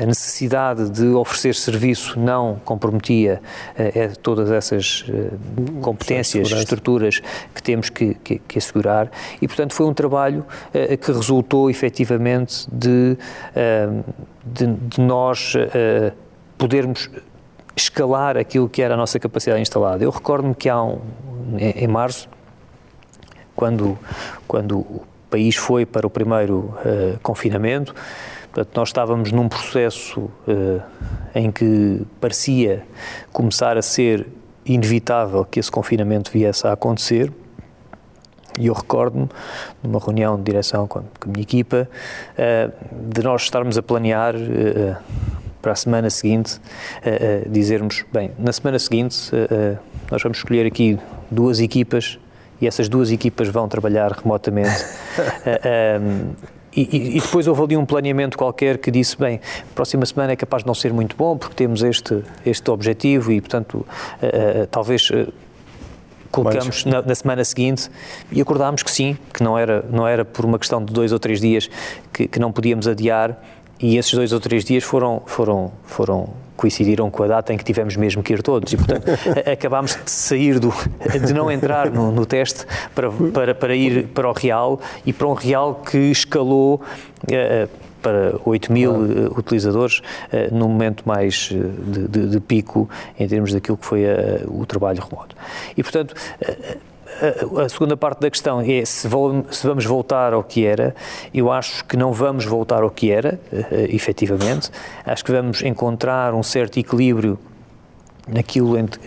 [0.00, 3.40] a necessidade de oferecer serviço não comprometia
[3.76, 5.30] é, todas essas eh,
[5.82, 7.20] competências, estruturas
[7.54, 12.66] que temos que, que, que, assegurar e, portanto, foi um trabalho eh, que resultou efetivamente
[12.72, 13.18] de,
[14.44, 15.54] de, de nós
[16.56, 17.10] podermos
[17.76, 20.04] escalar aquilo que era a nossa capacidade instalada.
[20.04, 21.00] Eu recordo-me que há um,
[21.58, 22.28] em, em março,
[23.54, 23.98] quando,
[24.46, 27.94] quando o país foi para o primeiro uh, confinamento,
[28.52, 30.82] Portanto, nós estávamos num processo uh,
[31.34, 32.84] em que parecia
[33.32, 34.26] começar a ser
[34.66, 37.32] inevitável que esse confinamento viesse a acontecer.
[38.58, 39.28] E eu recordo-me,
[39.82, 41.88] numa reunião de direção com a, minha equipa,
[42.34, 44.96] uh, de nós estarmos a planear uh,
[45.62, 46.58] para a semana seguinte,
[47.46, 49.30] dizermos: bem, na semana seguinte
[50.10, 50.98] nós vamos escolher aqui
[51.30, 52.18] duas equipas
[52.62, 54.86] e essas duas equipas vão trabalhar remotamente.
[56.74, 59.40] e, e, depois houve ali um planeamento qualquer que disse, bem,
[59.74, 63.40] próxima semana é capaz de não ser muito bom porque temos este, este objetivo e,
[63.40, 65.32] portanto, uh, uh, talvez uh,
[66.30, 67.90] colocamos na, na, semana seguinte.
[68.30, 71.18] E acordámos que sim, que não era, não era por uma questão de dois ou
[71.18, 71.68] três dias
[72.12, 73.36] que, que não podíamos adiar.
[73.80, 76.28] E esses dois ou três dias foram, foram, foram
[76.60, 79.06] coincidiram com a data em que tivemos mesmo que ir todos e, portanto,
[79.50, 80.70] acabámos de sair do,
[81.26, 85.26] de não entrar no, no teste para, para, para ir para o Real e para
[85.26, 86.74] um Real que escalou
[87.22, 87.68] uh,
[88.02, 93.54] para 8 mil uh, utilizadores uh, no momento mais de, de, de, pico em termos
[93.54, 94.02] daquilo que foi
[94.46, 95.34] o trabalho remoto.
[95.74, 96.14] E, portanto,
[97.64, 99.08] a, segunda parte da questão é se,
[99.50, 100.94] se, vamos voltar ao que era.
[101.32, 104.70] Eu acho que não vamos voltar ao que era, uh, efetivamente.
[105.04, 107.38] Acho que vamos encontrar um certo equilíbrio
[108.28, 109.00] naquilo entre,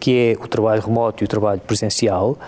[0.00, 2.38] que é o trabalho remoto e o trabalho presencial.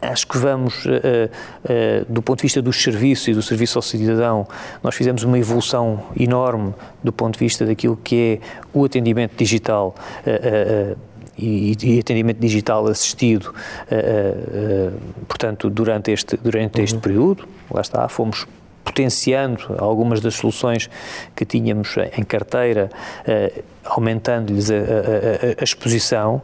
[0.00, 3.82] Acho que vamos, uh, uh, do ponto de vista dos serviços e do serviço ao
[3.82, 4.46] cidadão,
[4.82, 9.94] nós fizemos uma evolução enorme do ponto de vista daquilo que é o atendimento digital
[10.26, 10.96] uh,
[11.40, 16.84] e, e, atendimento digital assistido, uh, uh, portanto, durante este, durante uhum.
[16.84, 17.48] este período.
[17.70, 18.46] Lá está, fomos
[18.84, 20.90] potenciando algumas das soluções
[21.36, 22.90] que tínhamos em carteira,
[23.26, 26.42] uh, aumentando-lhes a, a, a, exposição.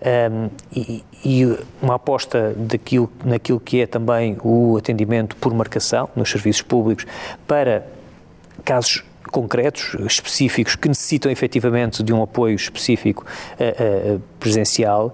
[0.00, 6.30] Um, e, e, uma aposta daquilo, naquilo que é também o atendimento por marcação nos
[6.30, 7.04] serviços públicos
[7.48, 7.84] para
[8.64, 15.12] casos concretos, específicos, que necessitam efetivamente de um apoio específico uh, uh, presencial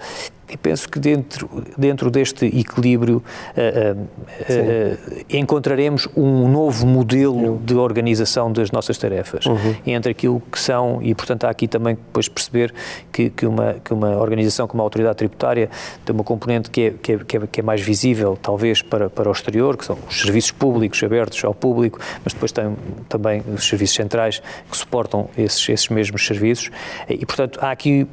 [0.48, 3.22] e penso que dentro, dentro deste equilíbrio
[3.56, 9.46] uh, uh, encontraremos um novo modelo de organização das nossas tarefas.
[9.46, 9.74] Uhum.
[9.86, 12.72] entre aquilo que são, e portanto há aqui também depois perceber
[13.12, 15.70] que, que, uma, que uma organização como a autoridade tributária
[16.04, 19.08] tem uma componente que é, que é, que é, que é mais visível talvez para,
[19.08, 22.76] para o exterior, que são os serviços públicos abertos ao público, mas depois tem
[23.08, 26.70] também os serviços centrais que suportam esses, esses mesmos serviços.
[27.08, 28.06] E portanto há aqui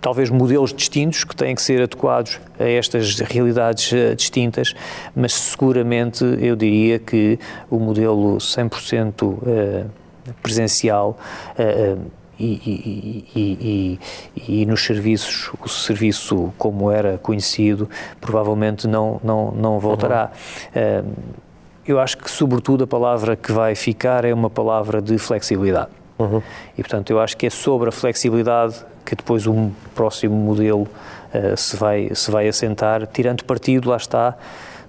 [0.00, 4.74] talvez modelos distintos que têm que ser adequados a estas realidades uh, distintas,
[5.14, 7.38] mas seguramente eu diria que
[7.70, 9.84] o modelo 100% uh, eh,
[10.42, 11.18] presencial
[11.58, 12.00] uh,
[12.38, 13.98] e, e,
[14.36, 17.88] e, e, nos serviços, o serviço como era conhecido,
[18.20, 20.30] provavelmente não, não, não voltará.
[20.74, 21.12] Uhum.
[21.86, 25.90] eu acho que, sobretudo, a palavra que vai ficar é uma palavra de flexibilidade.
[26.18, 26.42] Uhum.
[26.76, 31.56] E, portanto, eu acho que é sobre a flexibilidade que depois um próximo modelo uh,
[31.56, 34.36] se, vai, se vai assentar, tirando partido, lá está,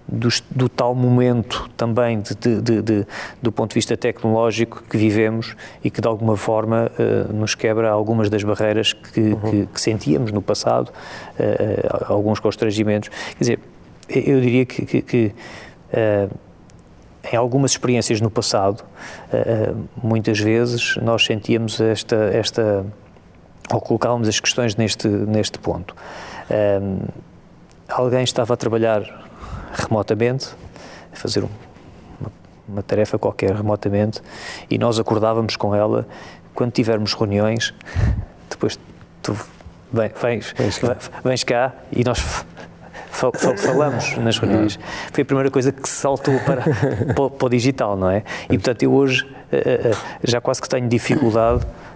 [0.08, 3.08] do, do tal momento também de, de, de,
[3.42, 7.90] do ponto de vista tecnológico que vivemos e que de alguma forma uh, nos quebra
[7.90, 9.40] algumas das barreiras que, uhum.
[9.40, 10.92] que, que sentíamos no passado,
[11.40, 13.10] uh, alguns constrangimentos.
[13.10, 13.60] Quer dizer,
[14.10, 15.34] eu diria que, que, que
[17.32, 18.84] em algumas experiências no passado,
[20.02, 22.86] muitas vezes nós sentíamos esta, esta
[23.72, 25.96] ou colocávamos as questões neste, neste ponto.
[26.50, 27.00] Um,
[27.88, 29.02] alguém estava a trabalhar
[29.74, 30.50] remotamente,
[31.12, 31.50] a fazer um,
[32.20, 32.32] uma,
[32.68, 34.22] uma, tarefa qualquer remotamente,
[34.70, 36.08] e nós acordávamos com ela
[36.54, 37.74] quando tivermos reuniões,
[38.50, 38.78] depois
[39.22, 39.36] tu
[39.92, 40.98] vem, vens, vens, cá.
[41.24, 42.20] vens cá e nós
[43.58, 44.80] falamos nas reuniões.
[45.12, 46.64] Foi a primeira coisa que saltou para,
[47.14, 48.24] para, para o digital, não é?
[48.46, 49.92] E portanto eu hoje eh, eh,
[50.24, 51.91] já quase que tenho dificuldade eh,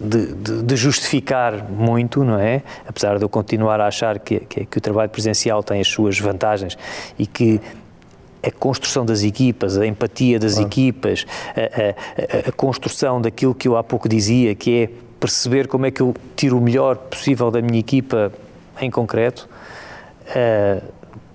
[0.00, 2.62] de, de, de, justificar muito, não é?
[2.86, 6.18] Apesar de eu continuar a achar que, que, que o trabalho presencial tem as suas
[6.18, 6.76] vantagens
[7.18, 7.60] e que
[8.42, 11.24] a construção das equipas, a empatia das equipas,
[11.54, 15.90] a, a, a, construção daquilo que eu há pouco dizia, que é perceber como é
[15.90, 18.32] que eu tiro o melhor possível da minha equipa
[18.80, 19.48] em concreto.
[20.26, 20.82] Uh,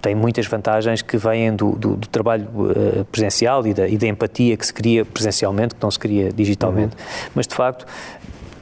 [0.01, 4.07] tem muitas vantagens que vêm do, do, do trabalho uh, presencial e da, e da,
[4.07, 7.31] empatia que se cria presencialmente, que não se cria digitalmente, uhum.
[7.36, 7.86] mas de facto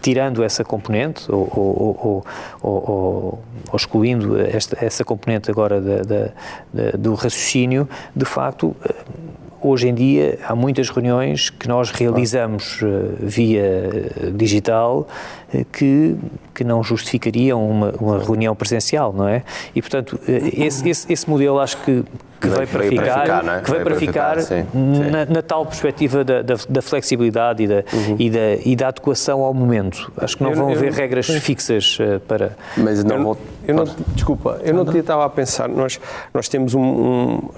[0.01, 2.25] tirando essa componente ou, ou,
[2.61, 8.93] ou, ou excluindo esta, essa componente agora da, da, do raciocínio, de facto, eh,
[9.65, 15.07] hoje em dia há muitas reuniões que nós realizamos uh, via digital
[15.53, 16.15] uh, que,
[16.53, 19.43] que não justificariam uma, uma reunião presencial, não é?
[19.75, 22.03] E, portanto, esse, esse, esse modelo acho que
[22.39, 23.61] que veio, para ficar, para ficar é?
[23.61, 24.37] que veio, para ficar,
[24.73, 28.15] na, na, tal perspectiva da, da, da flexibilidade e da, uhum.
[28.19, 30.11] e, da, e da adequação ao momento.
[30.17, 31.97] Acho que não eu, vão haver regras fixas
[32.27, 32.55] para.
[32.77, 35.99] Mas não, Eu não, desculpa, eu não estava a pensar, nós,
[36.33, 37.51] nós temos um, um uh,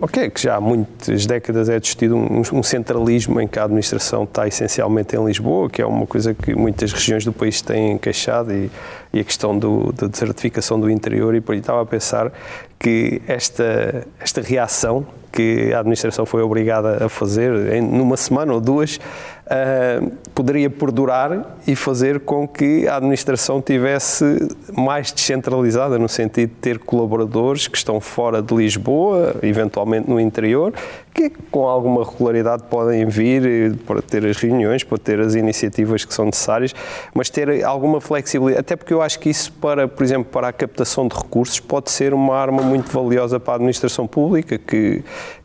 [0.00, 4.24] ok, que já há muitas décadas é discutido um, um, centralismo em que a administração
[4.24, 8.52] está essencialmente em Lisboa, que é uma coisa que muitas regiões do país têm queixado
[8.52, 8.70] e,
[9.12, 11.60] e a questão do, da desertificação do interior e por aí.
[11.60, 12.30] Estava a pensar
[12.78, 18.60] que esta, esta reação que a administração foi obrigada a fazer em numa semana ou
[18.60, 19.00] duas
[19.46, 24.24] uh, poderia perdurar e fazer com que a administração tivesse
[24.72, 30.72] mais descentralizada, no sentido de ter colaboradores que estão fora de Lisboa, eventualmente no interior,
[31.14, 36.04] que com alguma regularidade podem vir eh, para ter as reuniões, para ter as iniciativas
[36.04, 36.74] que são necessárias,
[37.14, 40.52] mas ter alguma flexibilidade, até porque eu acho que isso para, por exemplo, para a
[40.52, 45.04] captação de recursos pode ser uma arma muito valiosa para a administração pública, que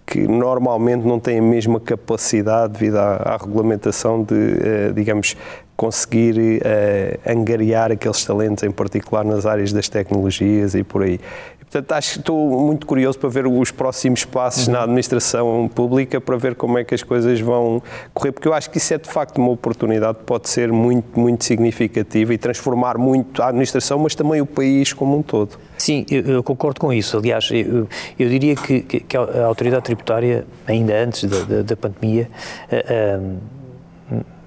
[0.10, 5.38] que normalmente não têm a mesma capacidade devido à, à regulamentação de, eh, digamos,
[5.80, 11.22] conseguir uh, angariar aqueles talentos, em particular nas áreas das tecnologias e por aí.
[11.72, 14.74] Portanto, acho que estou muito curioso para ver os próximos passos uhum.
[14.74, 18.72] na administração pública, para ver como é que as coisas vão correr, porque eu acho
[18.72, 23.44] que isso é de facto uma oportunidade, pode ser muito, muito significativa e transformar muito
[23.44, 25.60] a administração, mas também o país como um todo.
[25.78, 27.18] Sim, eu, eu concordo com isso.
[27.18, 31.78] Aliás, eu, eu diria que, que, que, a autoridade tributária, ainda antes da, da, da
[31.78, 32.28] pandemia,
[32.72, 33.38] uh,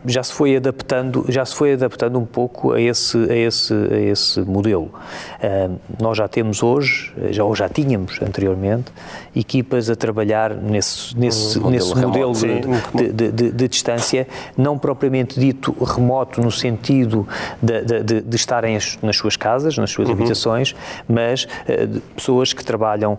[0.07, 4.01] já se foi adaptando, já se foi adaptando um pouco a esse, a esse, a
[4.01, 4.91] esse modelo.
[5.43, 8.93] Uh, nós já temos hoje, já, ou já tínhamos anteriormente,
[9.35, 15.39] equipas a trabalhar nesse, nesse, um nesse modelo, de, de, de, de, distância, não propriamente
[15.39, 17.27] dito remoto no sentido
[17.61, 20.15] de, de estarem nas suas casas, nas suas uhum.
[20.15, 20.75] habitações,
[21.09, 23.19] mas uh, pessoas que trabalham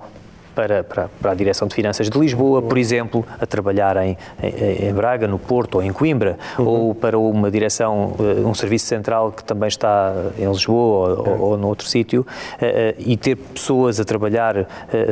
[0.55, 4.87] para, para, para, a Direção de Finanças de Lisboa, por exemplo, a trabalhar em, em,
[4.87, 6.65] em Braga, no Porto ou em Coimbra, uhum.
[6.65, 11.41] ou para uma direção, eh, um serviço central que também está em Lisboa ou, ou,
[11.51, 12.25] ou noutro sítio,
[12.59, 14.67] eh, eh, e ter pessoas a trabalhar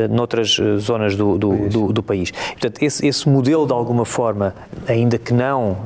[0.09, 2.31] noutras zonas do, do, do, do país.
[2.31, 4.53] Portanto, esse, esse, modelo, de alguma forma,
[4.87, 5.77] ainda que não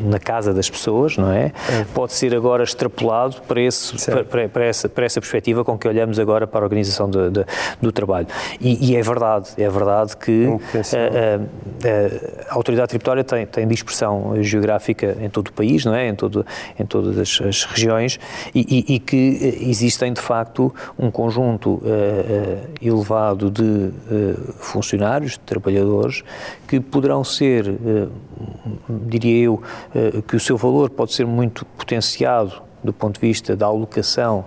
[0.00, 1.52] na casa das pessoas, não é?
[1.68, 1.84] é.
[1.94, 6.18] Pode ser agora extrapolado para, esse, para, para, essa, para essa perspectiva com que olhamos
[6.18, 7.44] agora para a organização de, de,
[7.80, 8.26] do trabalho.
[8.60, 14.42] E, e é verdade, é verdade que a, a, a, autoridade tributária tem, tem dispersão
[14.42, 16.08] geográfica em todo o país, não é?
[16.08, 16.44] em, todo,
[16.78, 18.18] em todas as, as regiões,
[18.54, 23.92] e, e, e, que existem de facto um conjunto uh, uh, elevado de uh,
[24.58, 26.24] funcionários, de trabalhadores,
[26.66, 27.64] que poderão ser,
[29.06, 29.62] diria eu,
[30.26, 34.44] que o seu valor pode ser muito potenciado do ponto de vista da alocação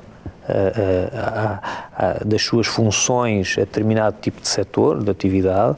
[2.26, 5.78] das suas funções a determinado tipo de setor, de atividade,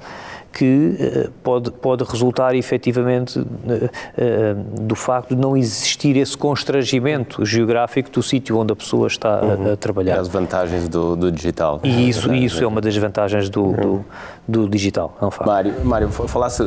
[0.53, 7.43] que eh, pode, pode resultar efetivamente eh, eh, do facto de não existir esse constrangimento
[7.43, 9.73] geográfico do sítio onde a pessoa está uhum.
[9.73, 10.19] a, trabalhar.
[10.19, 11.79] as vantagens do, do digital.
[11.83, 14.03] E isso, é, isso é uma das vantagens do, uhum.
[14.47, 15.47] do, do, digital, é um facto.
[15.47, 16.61] Mário, Mário falasse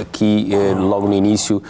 [0.00, 1.62] aqui logo no início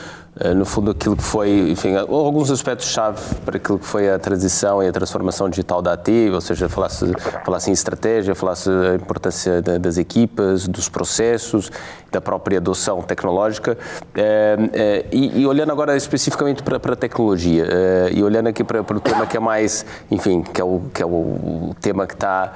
[0.56, 4.88] no fundo, aquilo que foi, enfim, alguns aspectos-chave para aquilo que foi a transição e
[4.88, 7.04] a transformação digital da AT, ou seja, falasse,
[7.44, 11.70] falasse em estratégia, falasse a importância das equipas, dos processos,
[12.10, 13.78] da própria adoção tecnológica.
[14.14, 17.66] É, é, e, e, olhando agora especificamente para, para a tecnologia,
[18.12, 21.02] e olhando aqui para, para, o tema que é mais, enfim, que é o, que
[21.02, 22.52] é o tema que está,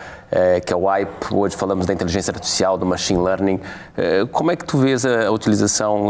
[0.64, 3.60] que é o hype, hoje falamos da inteligência artificial, do machine learning.
[4.32, 6.08] como é que tu vês a utilização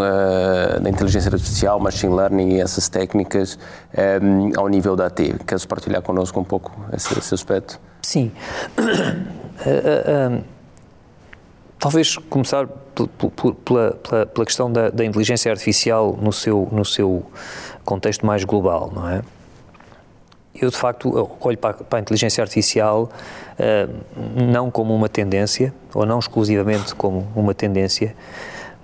[0.81, 3.59] da inteligência artificial, machine learning e essas técnicas
[4.57, 5.21] ao nível da AT?
[5.47, 7.81] Queres partilhar connosco um pouco esse, esse aspecto?
[8.03, 8.33] Sim.
[11.85, 13.09] talvez começar pela,
[13.65, 17.27] pela, pela questão da, da, inteligência artificial no seu, no seu
[17.85, 19.23] contexto mais global, não é?
[20.55, 23.11] Eu, de facto, olho para, para a inteligência artificial
[23.59, 28.15] uh, não como uma tendência, ou não exclusivamente como uma tendência,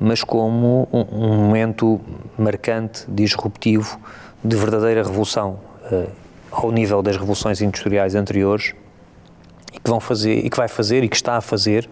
[0.00, 2.00] mas como um, um momento
[2.38, 4.00] marcante, disruptivo,
[4.42, 5.60] de verdadeira revolução,
[5.92, 6.10] uh,
[6.50, 8.74] ao nível das revoluções industriais anteriores,
[9.72, 11.88] e que vão fazer, e que vai fazer, e que está a fazer,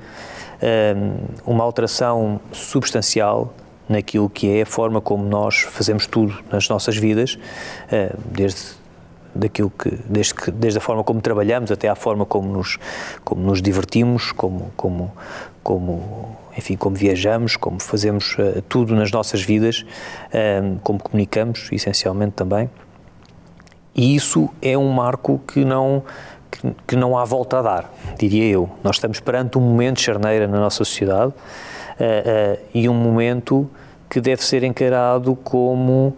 [1.47, 3.55] uma alteração substancial
[3.89, 7.39] naquilo que é a forma como nós fazemos tudo nas nossas vidas,
[8.33, 8.77] desde
[9.35, 12.79] daquilo que desde, que desde a forma como trabalhamos até à forma como nos
[13.25, 15.13] como nos divertimos como como
[15.63, 19.87] como enfim como viajamos como fazemos uh, tudo nas nossas vidas
[20.83, 22.69] como comunicamos essencialmente também
[23.95, 26.03] e isso é um marco que não
[26.51, 28.71] que, que, não há volta a dar, diria eu.
[28.83, 33.69] Nós estamos perante um momento de charneira na nossa sociedade uh, e um momento
[34.09, 36.17] que deve ser encarado como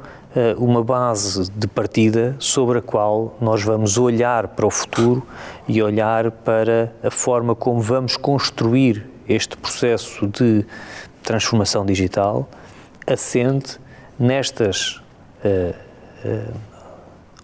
[0.58, 5.26] uma base de partida sobre a qual nós vamos olhar para o futuro
[5.66, 10.64] e olhar para a forma como vamos construir este processo de
[11.22, 12.48] transformação digital
[13.06, 13.78] assente
[14.18, 15.00] nestas
[15.44, 15.74] uh,
[16.24, 16.54] uh,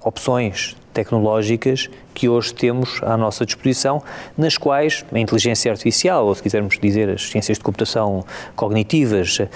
[0.04, 4.02] opções tecnológicas que hoje temos à nossa disposição,
[4.36, 8.24] nas quais a inteligência artificial, ou se quisermos dizer as ciências de computação
[8.54, 9.46] cognitivas, uh,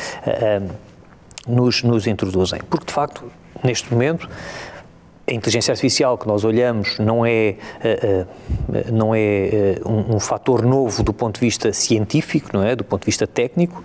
[1.46, 2.60] nos, nos introduzem.
[2.68, 3.24] Porque, de facto,
[3.64, 4.28] neste momento,
[5.30, 7.56] a inteligência artificial que nós olhamos não é,
[8.92, 12.74] não é um, um fator novo do ponto de vista científico, não é?
[12.74, 13.84] Do ponto de vista técnico.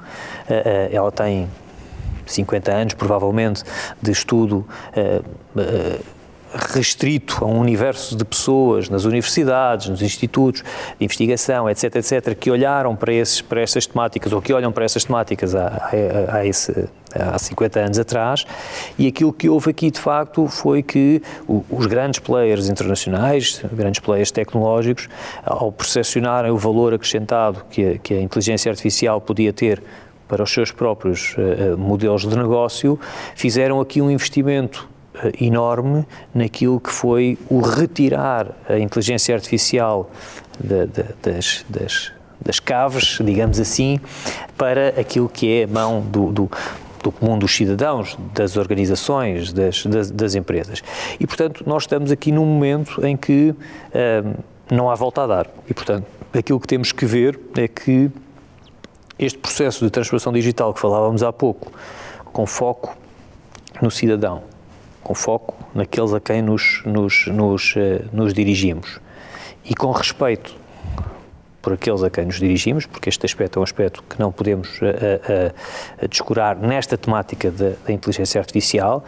[0.92, 1.48] Ela tem
[2.26, 3.64] 50 anos, provavelmente,
[4.02, 4.66] de estudo
[6.56, 10.62] restrito a um universo de pessoas nas universidades, nos institutos
[10.98, 14.86] de investigação, etc., etc., que olharam para, esses, para essas temáticas ou que olham para
[14.86, 18.46] essas temáticas há, há, há, esse, há 50 anos atrás,
[18.98, 24.32] e aquilo que houve aqui de facto foi que os grandes players internacionais, grandes players
[24.32, 25.10] tecnológicos,
[25.44, 29.84] ao percepcionarem o valor acrescentado que a, que a inteligência artificial podia ter
[30.28, 33.00] para os seus próprios uh, modelos de negócio,
[33.36, 34.90] fizeram aqui um investimento
[35.40, 40.10] enorme naquilo que foi o retirar a inteligência artificial
[40.60, 42.12] de, de, das, das,
[42.42, 44.00] das caves, digamos assim,
[44.58, 46.50] para aquilo que é a mão do, do
[47.04, 50.82] do comum dos cidadãos, das organizações, das, das, das, empresas.
[51.20, 53.54] E, portanto, nós estamos aqui num momento em que
[53.94, 54.34] ehm,
[54.72, 55.48] não há volta a dar.
[55.70, 58.10] E, portanto, aquilo que temos que ver é que
[59.20, 61.72] este processo de transformação digital que falávamos há pouco,
[62.34, 62.98] com foco
[63.82, 64.44] no cidadão,
[65.06, 69.00] com foco naqueles a quem nos, nos, nos, eh, nos dirigimos.
[69.64, 70.56] E com respeito
[71.62, 74.82] por aqueles a quem nos dirigimos, porque este aspecto é um aspecto que não podemos
[74.82, 74.86] uh,
[76.04, 79.04] uh, descurar nesta temática da, da inteligência artificial,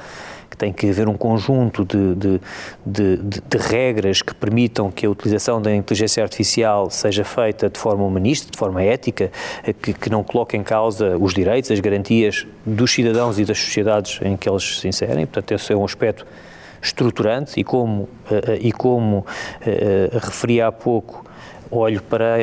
[0.57, 2.41] tem que haver um conjunto de, de,
[2.85, 8.03] de, de, regras que permitam que a utilização da inteligência artificial seja feita de forma
[8.03, 9.31] humanista, de forma ética,
[9.81, 14.19] que, que não coloque em causa os direitos, as garantias dos cidadãos e das sociedades
[14.23, 15.25] em que eles se inserem.
[15.25, 16.25] Portanto, esse é um aspecto
[16.81, 18.09] estruturante e como,
[18.59, 19.25] e como
[20.11, 21.25] referi há pouco,
[21.69, 22.37] olho para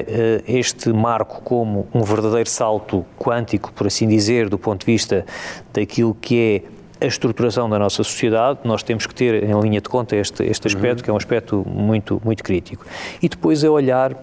[0.47, 5.25] este marco como um verdadeiro salto quântico, por assim dizer, do ponto de vista
[5.73, 6.74] daquilo que é
[7.05, 10.67] a estruturação da nossa sociedade, nós temos que ter em linha de conta este, este
[10.67, 11.05] aspecto, uhum.
[11.05, 12.85] que é um aspecto muito, muito crítico.
[13.23, 14.15] E depois é olhar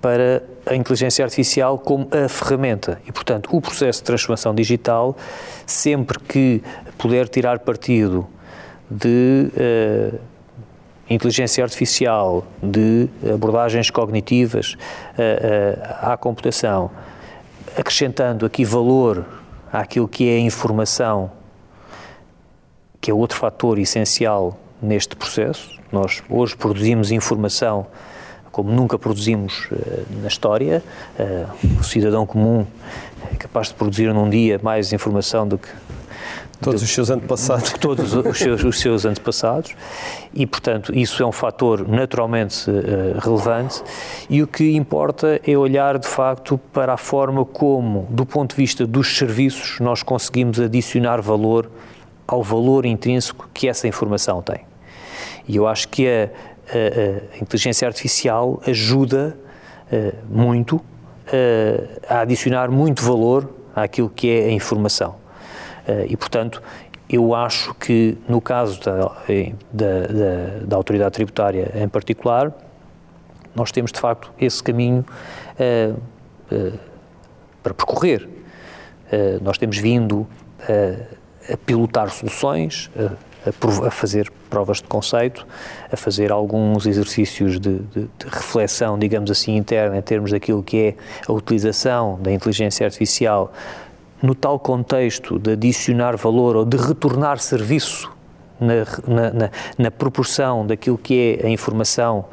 [0.00, 3.00] para a inteligência artificial como a ferramenta.
[3.06, 5.16] E, portanto, o processo de transformação digital,
[5.66, 6.62] sempre que
[6.98, 8.26] puder tirar partido
[8.90, 10.18] de uh,
[11.08, 14.76] inteligência artificial, de abordagens cognitivas uh,
[15.18, 16.90] uh, à computação,
[17.76, 19.24] acrescentando aqui valor
[19.72, 21.30] àquilo que é a informação
[23.02, 25.68] que é outro fator essencial neste processo.
[25.90, 27.86] Nós hoje produzimos informação
[28.52, 30.82] como nunca produzimos uh, na história.
[31.18, 32.64] Uh, o cidadão comum
[33.32, 35.68] é capaz de produzir num dia mais informação do que
[36.60, 37.72] todos os seus antepassados.
[37.72, 39.74] Todos os seus, os seus antepassados.
[40.32, 43.82] E, portanto, isso é um fator naturalmente uh, relevante.
[44.30, 48.56] E o que importa é olhar, de facto, para a forma como, do ponto de
[48.56, 51.68] vista dos serviços, nós conseguimos adicionar valor
[52.26, 54.60] ao valor intrínseco que essa informação tem.
[55.46, 56.30] E eu acho que a,
[56.72, 59.36] a, a inteligência artificial ajuda
[59.92, 60.82] uh, muito uh,
[62.08, 65.16] a adicionar muito valor àquilo que é a informação.
[65.86, 66.62] Uh, e, portanto,
[67.08, 69.12] eu acho que no caso da, da,
[69.72, 72.52] da, da, autoridade tributária em particular,
[73.54, 75.04] nós temos de facto esse caminho
[77.62, 78.26] para percorrer.
[79.42, 80.26] nós temos vindo
[80.60, 81.21] a
[81.66, 85.46] pilotar soluções, a, a, fazer provas de conceito,
[85.90, 90.76] a fazer alguns exercícios de, de, de, reflexão, digamos assim, interna, em termos daquilo que
[90.78, 90.94] é
[91.26, 93.52] a utilização da inteligência artificial
[94.22, 98.11] no tal contexto de adicionar valor ou de retornar serviço
[98.62, 102.24] na, na, na, proporção daquilo que é a informação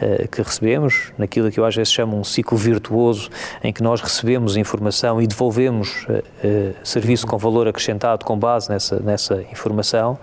[0.00, 3.30] uh, que recebemos, naquilo que eu às vezes chamo um ciclo virtuoso,
[3.62, 9.00] em que nós recebemos informação e devolvemos uh, serviço com valor acrescentado com base nessa,
[9.00, 10.18] nessa informação,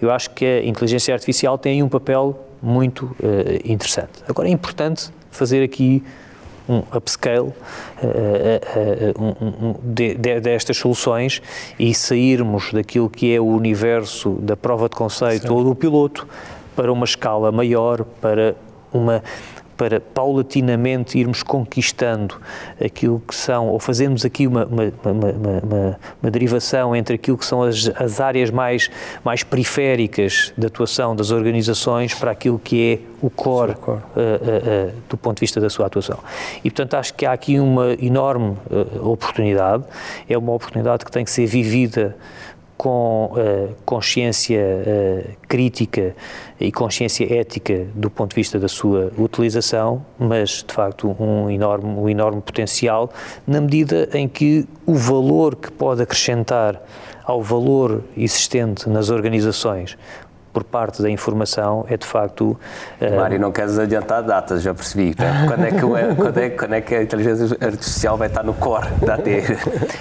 [0.00, 3.14] eu acho que a inteligência artificial tem um papel muito
[3.64, 4.22] interessante.
[4.26, 6.02] Agora é importante fazer aqui
[6.68, 7.52] um upscale uh,
[9.16, 11.42] uh, um, de, de, destas soluções
[11.78, 15.52] e sairmos daquilo que é o universo da prova de conceito Sim.
[15.52, 16.26] ou do piloto
[16.74, 18.56] para uma escala maior, para
[18.92, 19.22] uma
[19.76, 22.40] para paulatinamente irmos conquistando
[22.82, 27.62] aquilo que são, ou fazermos aqui uma, uma, uma, uma derivação entre aquilo que são
[27.62, 28.90] as, as, áreas mais,
[29.24, 33.98] mais periféricas de atuação das organizações para aquilo que é o core, core.
[33.98, 36.18] Uh, uh, uh, do ponto de vista da sua atuação.
[36.58, 38.56] E, portanto, acho que há aqui uma enorme
[39.02, 39.84] oportunidade,
[40.28, 42.16] é uma oportunidade que tem que ser vivida
[42.76, 46.14] com uh, consciência uh, crítica
[46.60, 51.86] e consciência ética do ponto de vista da sua utilização, mas de facto um enorme,
[51.86, 53.10] um enorme potencial
[53.46, 56.80] na medida em que o valor que pode acrescentar
[57.24, 59.96] ao valor existente nas organizações
[60.54, 62.56] por parte da informação é de facto.
[63.00, 63.16] Uh...
[63.16, 65.14] Mário, não queres adiantar datas, já percebi.
[65.18, 65.44] Né?
[65.48, 68.86] Quando, é que, quando, é, quando é que a inteligência artificial vai estar no core
[69.04, 69.24] da AT?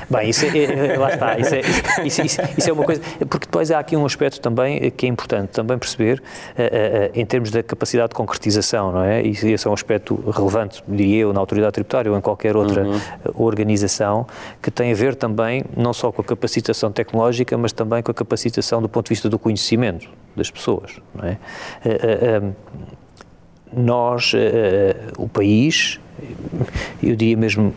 [0.10, 1.38] Bem, isso é, é, lá está.
[1.40, 1.60] Isso é,
[2.06, 3.02] isso, isso, isso, é uma coisa.
[3.28, 7.26] Porque depois há aqui um aspecto também que é importante também perceber, uh, uh, em
[7.26, 9.24] termos da capacidade de concretização, não é?
[9.24, 12.84] E esse é um aspecto relevante, diria eu, na autoridade tributária ou em qualquer outra
[12.84, 13.00] uhum.
[13.36, 14.28] organização,
[14.62, 18.14] que tem a ver também não só com a capacitação tecnológica, mas também com a
[18.14, 21.00] capacitação do ponto de vista do conhecimento das pessoas.
[21.14, 21.38] Não é?
[21.86, 22.52] Eh, eh, eh,
[23.76, 24.34] nós,
[25.18, 26.00] o país,
[27.02, 27.74] eu diria mesmo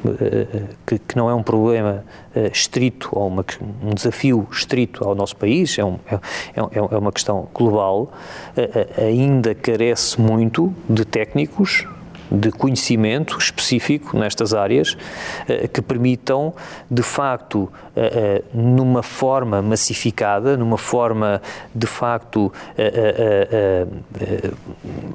[0.85, 2.05] que, que, não é um problema
[2.53, 3.43] estrito ou uma,
[3.83, 6.17] um desafio estrito ao nosso país, é, um, é,
[6.55, 8.13] é, é uma questão global,
[8.99, 11.87] ainda carece muito de técnicos
[12.31, 14.97] de conhecimento específico nestas áreas
[15.49, 16.53] eh, que permitam,
[16.91, 21.41] de facto, eh, eh, numa forma massificada, numa forma
[21.75, 22.53] de facto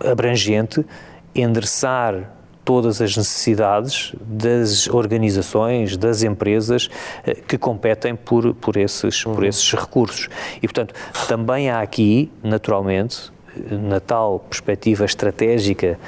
[0.09, 0.85] abrangente,
[1.35, 2.31] endereçar
[2.63, 6.89] todas as necessidades das organizações, das empresas
[7.47, 9.45] que competem por, por, esses, por uhum.
[9.45, 10.29] esses recursos.
[10.57, 10.93] E, portanto,
[11.27, 13.31] também há aqui, naturalmente,
[13.69, 15.99] na tal perspectiva estratégica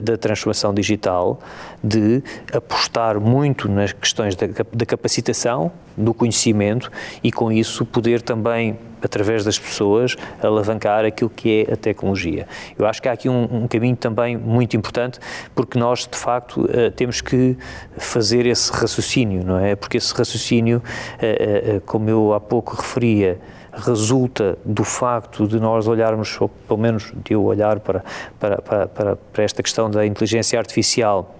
[0.00, 1.40] da, transformação digital,
[1.82, 6.90] de apostar muito nas questões da, da, capacitação, do conhecimento
[7.22, 12.46] e, com isso, poder também, através das pessoas, alavancar aquilo que é a tecnologia.
[12.78, 15.18] Eu acho que há aqui um, um caminho também muito importante,
[15.54, 17.56] porque nós, de facto, uh, temos que
[17.96, 19.74] fazer esse raciocínio, não é?
[19.74, 23.38] Porque esse raciocínio, uh, uh, como eu há pouco referia,
[23.72, 28.04] resulta do facto de nós olharmos, ou pelo menos de eu olhar para,
[28.38, 31.34] para, para, para esta questão da inteligência artificial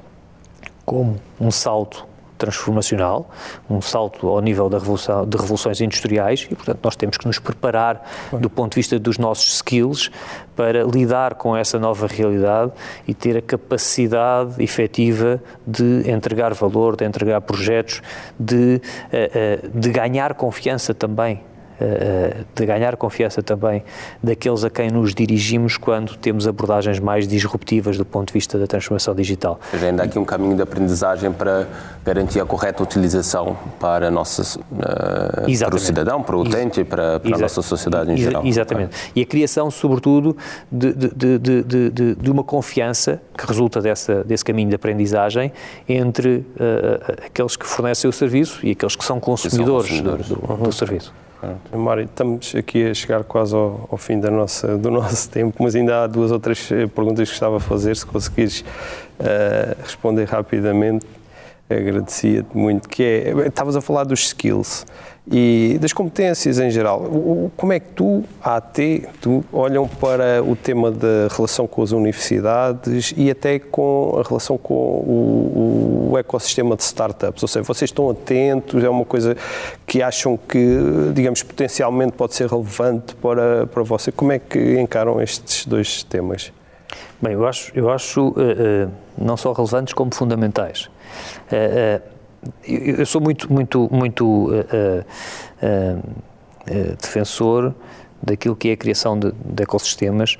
[0.85, 2.07] como um salto
[2.43, 3.31] transformacional,
[3.71, 7.39] um salto ao nível da revolução, de revoluções industriais e, portanto, nós temos que nos
[7.39, 10.11] preparar do ponto de vista dos nossos skills
[10.57, 12.73] para lidar com essa nova realidade
[13.07, 18.03] e ter a capacidade efetiva de entregar valor, de entregar projetos,
[18.39, 21.41] de, eh, eh, de ganhar confiança também
[22.55, 23.83] de ganhar confiança também
[24.23, 28.67] daqueles a quem nos dirigimos quando temos abordagens mais disruptivas do ponto de vista da
[28.67, 29.59] transformação digital.
[29.71, 31.67] Seja, ainda há aqui um caminho de aprendizagem para
[32.05, 37.21] garantir a correta utilização para, a nossa, uh, para o cidadão, para o utente, para,
[37.21, 38.45] para a nossa sociedade em geral.
[38.45, 39.13] Exatamente.
[39.15, 40.37] E a criação, sobretudo,
[40.71, 45.53] de, de, de, de, uma confiança que resulta dessa, desse caminho de aprendizagem
[45.89, 50.29] entre uh, aqueles que fornecem o serviço e aqueles que são consumidores, que são consumidores.
[50.29, 51.32] Do, do, do uhum.
[51.77, 55.75] Mário, estamos aqui a chegar quase ao, ao, fim da nossa, do nosso tempo, mas
[55.75, 60.25] ainda há duas ou três eh, perguntas que gostava de fazer, se conseguires uh, responder
[60.25, 61.05] rapidamente,
[61.79, 64.85] agradecia-te muito, que é, estavas a falar dos skills,
[65.31, 67.01] e das competências em geral.
[67.57, 71.93] Como é que tu, a AT, tu olham para o tema da relação com as
[71.93, 77.43] universidades e até com a relação com o, o ecossistema de startups?
[77.43, 79.37] Ou seja, vocês estão atentos, é uma coisa
[79.87, 80.79] que acham que,
[81.15, 84.11] digamos, potencialmente pode ser relevante para, para você.
[84.11, 86.53] Como é que encaram estes dois temas?
[87.21, 90.91] Bem, eu acho, eu acho uh, uh, não só relevantes como fundamentais.
[91.53, 92.03] Uh,
[92.67, 95.05] eu sou muito, muito, muito uh,
[97.01, 97.75] defensor
[98.23, 100.37] daquilo que é a criação de, de ecossistemas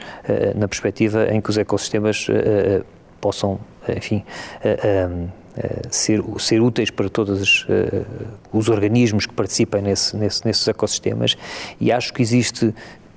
[0.57, 2.29] na perspectiva em que os ecossistemas
[3.21, 3.59] possam,
[3.89, 4.25] enfim,
[5.91, 7.67] ser, ser úteis para todos os,
[8.53, 11.37] os organismos que participem nesse, nesse, nesses ecossistemas.
[11.81, 12.73] E acho que existe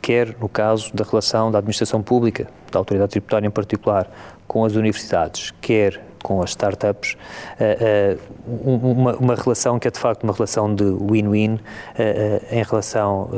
[0.05, 4.07] quer no caso da relação da administração pública, da autoridade tributária em particular,
[4.47, 7.15] com as universidades, quer com as startups,
[7.59, 8.17] uh,
[8.47, 11.59] uh, uma, uma, relação que é de facto uma relação de win-win uh,
[12.51, 13.29] em relação,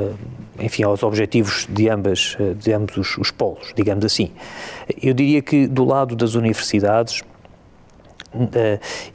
[0.57, 4.31] enfim, aos objetivos de ambas, de ambos os, os polos, digamos assim.
[5.03, 7.21] Eu diria que do lado das universidades,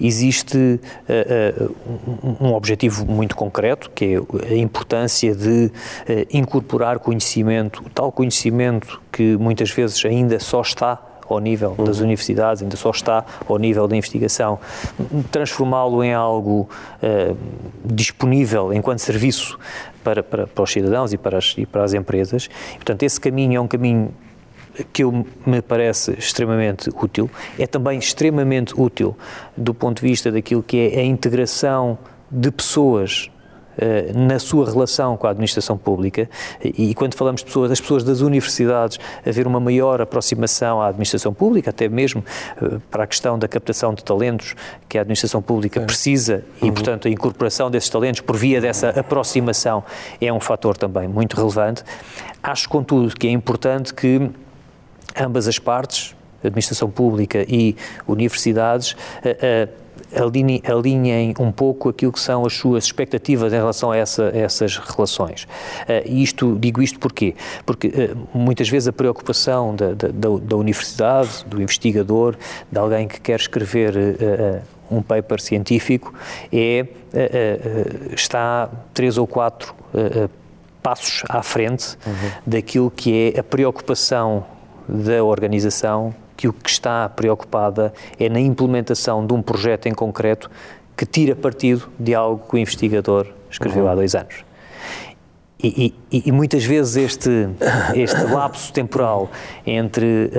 [0.01, 0.81] existe
[2.41, 5.70] um objetivo muito concreto, que é a importância de
[6.31, 12.05] incorporar conhecimento, tal conhecimento que muitas vezes ainda só está ao nível das uhum.
[12.05, 14.59] universidades, ainda só está ao nível da investigação,
[15.31, 16.68] transformá-lo em algo
[17.03, 17.37] uh,
[17.85, 19.59] disponível enquanto serviço
[20.03, 22.49] para, para, para, os cidadãos e para as, e para as empresas.
[22.73, 24.12] E, portanto, esse caminho é um caminho
[24.93, 29.16] que eu, me parece extremamente útil, é também extremamente útil
[29.57, 31.99] do ponto de vista daquilo que é a integração
[32.31, 33.31] de pessoas
[34.14, 36.29] na sua relação com a administração pública
[36.62, 41.33] e quando falamos de pessoas, as pessoas das universidades, haver uma maior aproximação à administração
[41.33, 42.25] pública, até mesmo
[42.61, 44.55] eh, para a questão da captação de talentos
[44.89, 45.85] que a administração pública é.
[45.85, 46.73] precisa e, uhum.
[46.73, 49.85] portanto, a incorporação desses talentos por via dessa aproximação
[50.20, 51.83] é um fator também muito relevante.
[52.43, 54.31] Acho, contudo, que é importante que
[55.18, 59.82] ambas as partes, administração pública e universidades, uh,
[60.15, 64.37] alinhem, alinhem um pouco aquilo que são as suas expectativas em relação a, essa, a
[64.37, 65.45] essas relações.
[65.45, 67.35] Uh, isto, digo isto porquê?
[67.65, 72.37] Porque uh, muitas vezes a preocupação da, da, da, universidade, do investigador,
[72.71, 76.13] de alguém que quer escrever uh, um paper científico,
[76.53, 76.87] é,
[78.15, 79.75] está três ou quatro
[80.83, 82.31] passos à frente uhum.
[82.47, 84.45] daquilo que é a preocupação
[84.87, 90.51] da organização que o que está preocupada é na implementação de um projeto em concreto
[90.97, 93.90] que tira partido de algo que o investigador escreveu uhum.
[93.90, 94.45] há dois anos.
[95.62, 97.49] E, e, e, muitas vezes este,
[97.95, 99.30] este lapso temporal
[99.64, 100.32] entre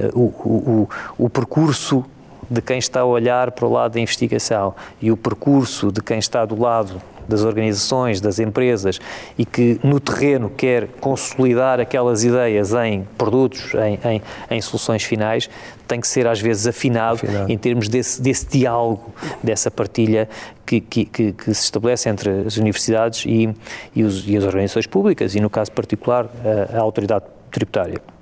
[0.00, 2.02] uh, uh, o, o, o percurso
[2.50, 6.18] de quem está a olhar para o lado da investigação e o percurso de quem
[6.18, 8.98] está do lado das organizações, das empresas
[9.38, 15.48] e que no terreno quer consolidar aquelas ideias em produtos, em, em, em soluções finais,
[15.86, 17.52] tem que ser às vezes afinado, afinado.
[17.52, 19.12] em termos desse, desse diálogo,
[19.42, 20.28] dessa partilha
[20.66, 23.54] que, que, que, que, se estabelece entre as universidades e,
[23.94, 26.26] e, os, e as organizações públicas e, no caso particular,
[26.72, 28.17] a, a autoridade tributária.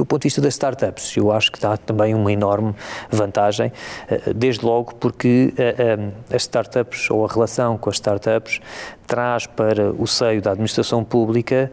[0.00, 2.74] Do ponto de vista das startups, eu acho que dá também uma enorme
[3.10, 3.70] vantagem,
[4.08, 8.62] eh, desde logo porque eh, eh, as startups ou a relação com as startups
[9.06, 11.70] traz para o seio da administração pública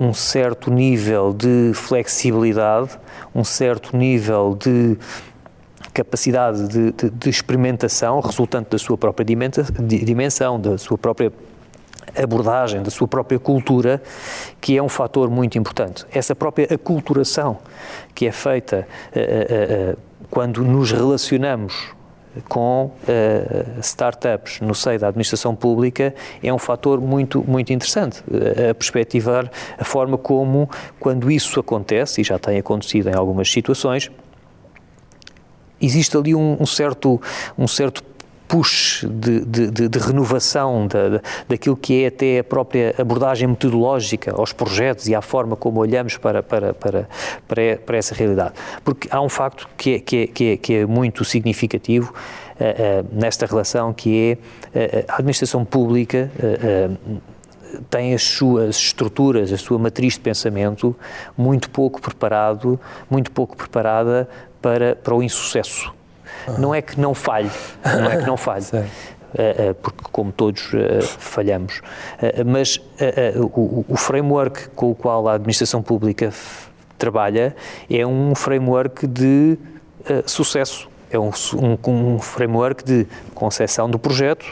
[0.00, 2.98] um certo nível de flexibilidade,
[3.32, 4.98] um certo nível de
[5.94, 11.32] capacidade de, de, de experimentação resultante da sua própria dimensão, da sua própria
[12.16, 14.02] abordagem da sua própria cultura,
[14.60, 16.06] que é um fator muito importante.
[16.12, 17.58] Essa própria aculturação
[18.14, 19.98] que é feita uh, uh, uh,
[20.30, 21.96] quando nos relacionamos
[22.48, 22.92] com
[23.82, 28.22] startups no seio da administração pública é um fator muito, muito interessante,
[28.70, 34.10] a perspectivar a forma como, quando isso acontece, e já tem acontecido em algumas situações,
[35.80, 37.20] existe ali um, um certo,
[37.56, 38.04] um certo
[38.48, 44.52] push de, de, de renovação da, daquilo que é até a própria abordagem metodológica aos
[44.52, 47.08] projetos e à forma como olhamos para, para, para,
[47.46, 48.54] para, para essa realidade.
[48.82, 53.02] Porque há um facto que é, que é, que é, que é muito significativo uh,
[53.02, 54.38] uh, nesta relação, que
[54.74, 56.30] é uh, a administração pública
[57.90, 60.96] tem as suas estruturas, a sua matriz de pensamento
[61.36, 62.80] muito pouco preparado,
[63.10, 64.26] muito pouco preparada
[64.62, 65.92] para, para o insucesso.
[66.58, 67.50] Não é que não falhe,
[67.84, 68.64] não é que não falhe.
[69.28, 71.82] Uh, uh, porque, como todos, uh, falhamos.
[72.46, 72.80] mas
[73.36, 76.32] o, o, framework com o qual a administração pública
[76.96, 77.54] trabalha
[77.90, 79.58] é um framework de
[80.24, 80.88] sucesso.
[81.10, 84.46] É um, um, um framework de concepção do projeto,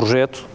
[0.00, 0.46] projeto,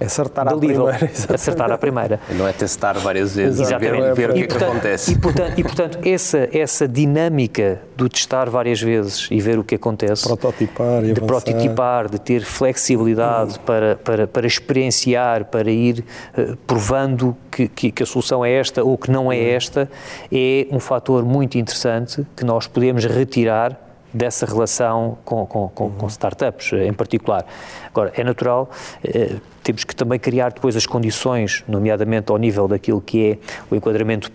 [0.00, 1.10] Acertar à primeira.
[1.34, 2.20] Acertar à primeira.
[2.30, 4.14] Não é testar várias vezes, Exatamente.
[4.14, 5.12] ver, ver o que, é que acontece.
[5.12, 9.74] E portanto, e, portanto essa, essa dinâmica do testar várias vezes e ver o que
[9.74, 10.24] acontece.
[10.26, 11.26] Prototipar e De avançar.
[11.26, 13.62] prototipar, de ter flexibilidade hum.
[13.66, 16.04] para, para, para experienciar, para ir
[16.36, 19.56] uh, provando que, que, que, a solução é esta ou que não é hum.
[19.56, 19.90] esta,
[20.32, 26.06] é um fator muito interessante que nós podemos retirar dessa relação com, com, com, com,
[26.06, 27.44] startups em particular.
[27.88, 28.70] Agora, é natural,
[29.04, 33.38] eh, temos que também criar depois as condições, nomeadamente ao nível daquilo que é
[33.70, 34.30] o enquadramento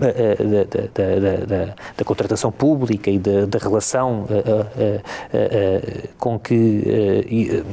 [0.00, 5.00] eh, eh, da, da, da, da, contratação pública e da, relação eh,
[5.32, 7.64] eh, com que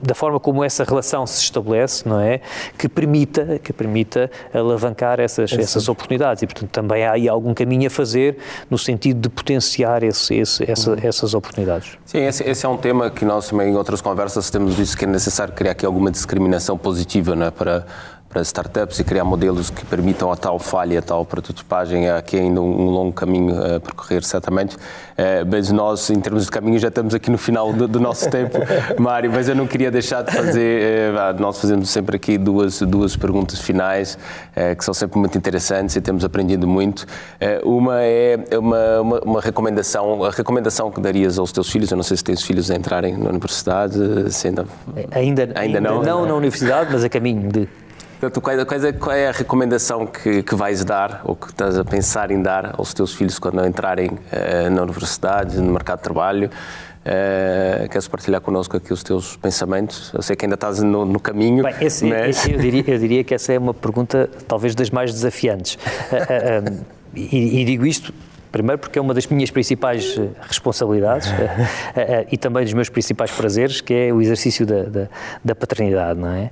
[0.00, 2.40] da forma como essa relação se estabelece, não é?
[2.76, 6.42] Que permita, que permita alavancar essas, é essas oportunidades.
[6.42, 8.38] E, portanto, também há aí algum caminho a fazer
[8.70, 10.96] no sentido de potenciar esse, esse, essa, uhum.
[11.02, 11.98] essas oportunidades.
[12.04, 15.04] Sim, esse, esse, é um tema que nós também em outras conversas temos visto que
[15.04, 17.50] é necessário criar aqui alguma discriminação positiva, não é?
[17.50, 17.86] Para
[18.28, 22.08] para startups e criar modelos que permitam a tal falha, a tal prototipagem.
[22.08, 24.76] Há aqui ainda um, longo caminho a percorrer, certamente.
[25.16, 28.30] Eh, mas nós, em termos de caminho, já estamos aqui no final do, do nosso
[28.30, 28.58] tempo,
[29.00, 29.32] Mário.
[29.32, 30.82] Mas eu não queria deixar de fazer.
[30.82, 34.18] Eh, nós fazemos sempre aqui duas, duas perguntas finais,
[34.54, 37.06] eh, que são sempre muito interessantes e temos aprendido muito.
[37.64, 41.90] Uma é uma, uma, uma recomendação, a recomendação que darias aos teus filhos.
[41.90, 43.98] Eu não sei se tens filhos a entrarem na universidade.
[44.44, 44.66] ainda,
[45.12, 47.68] ainda, ainda, ainda não, não na universidade, mas a caminho de.
[48.20, 51.84] Portanto, qual, é, qual é a recomendação que, que vais dar ou que estás a
[51.84, 56.50] pensar em dar aos teus filhos quando entrarem uh, na universidade, no mercado de trabalho?
[57.06, 60.12] Uh, queres partilhar connosco aqui os teus pensamentos?
[60.12, 61.62] Eu sei que ainda estás no, no caminho.
[61.62, 62.36] Bem, esse, mas...
[62.36, 65.76] esse eu, diria, eu, diria, que essa é uma pergunta talvez das mais desafiantes.
[65.76, 68.12] Uh, uh, e, e, digo isto
[68.50, 72.88] Primeiro porque é uma das minhas principais eh, responsabilidades eh, eh, e também dos meus
[72.88, 75.08] principais prazeres, que é o exercício da, da,
[75.44, 76.50] da paternidade, não é?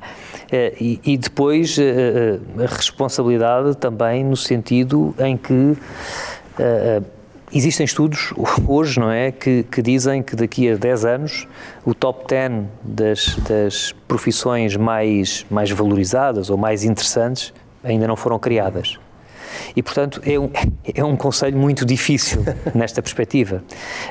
[0.81, 5.77] E, e, depois a responsabilidade também no sentido em que
[7.53, 8.33] existem estudos
[8.69, 11.49] hoje, não é, que, que, dizem que daqui a 10 anos
[11.85, 18.39] o top 10 das, das profissões mais, mais valorizadas ou mais interessantes ainda não foram
[18.39, 18.99] criadas.
[19.75, 20.51] E, portanto, é um,
[20.95, 22.45] é um conselho muito difícil
[22.75, 23.63] nesta perspectiva.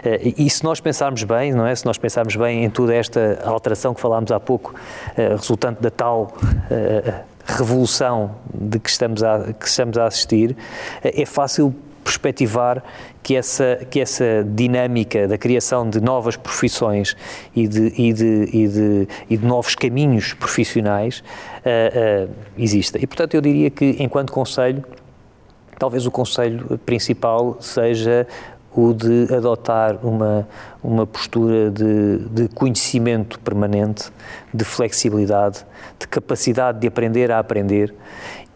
[0.04, 1.76] Eh, e se nós pensarmos bem, não é?
[1.76, 4.76] Se nós pensarmos bem em toda esta alteração que falámos há pouco,
[5.18, 6.36] eh, resultante da tal
[6.70, 10.56] eh, revolução de que estamos a, que estamos a assistir,
[11.04, 11.76] é fácil
[12.06, 12.84] perspectivar
[13.24, 17.18] que essa, que essa dinâmica da criação de novas profissões
[17.56, 21.24] e de, e de, e de, e de novos caminhos profissionais
[21.66, 23.00] uh, uh, exista.
[23.00, 24.86] E, portanto, eu diria que, enquanto conselho,
[25.78, 28.28] Talvez o conselho principal seja
[28.76, 30.48] o de adotar uma,
[30.84, 34.12] uma postura de, de, conhecimento permanente,
[34.54, 35.66] de flexibilidade,
[35.98, 37.94] de capacidade de aprender a aprender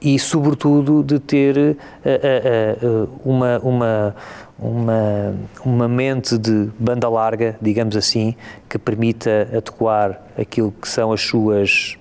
[0.02, 4.16] e, sobretudo, de ter uh, uh, uh, uma, uma,
[4.58, 8.36] uma, uma mente de banda larga, digamos assim,
[8.68, 11.99] que permita adequar aquilo que são as suas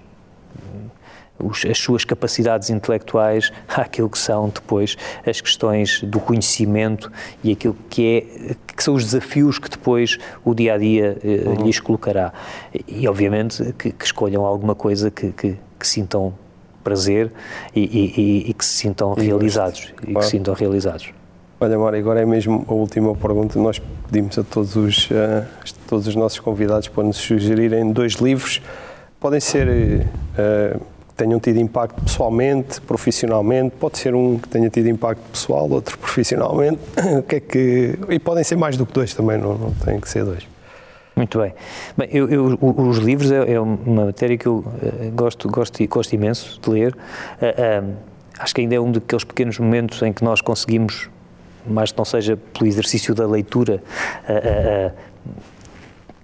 [1.39, 7.11] os, as suas capacidades intelectuais àquilo que são depois as questões do conhecimento
[7.43, 8.19] e aquilo que,
[8.49, 11.65] é, que são os desafios que depois o dia a dia eh, uhum.
[11.65, 12.33] lhes colocará.
[12.87, 16.35] E, obviamente, que, que escolham alguma coisa que, que, que sintam
[16.83, 17.31] prazer
[17.75, 19.93] e, e, e, que se sintam e realizados.
[20.07, 21.11] E que se sintam realizados.
[21.61, 23.59] Olha, Mário, agora é mesmo a última pergunta.
[23.59, 25.45] Nós pedimos a todos os, uh,
[25.89, 28.63] todos os nossos convidados para nos sugerirem dois livros.
[29.21, 30.07] Podem ser.
[30.39, 35.99] Uh, tenham tido impacto pessoalmente, profissionalmente, pode ser um que tenha tido impacto pessoal, outro
[35.99, 36.79] profissionalmente,
[37.19, 37.99] o que é que...
[38.09, 40.47] e podem ser mais do que dois também, não, não têm que ser dois.
[41.17, 41.53] Muito bem.
[41.97, 46.13] bem eu, eu, os livros é, é, uma matéria que eu uh, gosto, gosto, gosto
[46.13, 46.95] imenso de ler.
[46.95, 47.97] Uh, uh,
[48.39, 51.11] acho que ainda é um daqueles pequenos momentos em que nós conseguimos,
[51.67, 53.83] mais que não seja pelo exercício da leitura,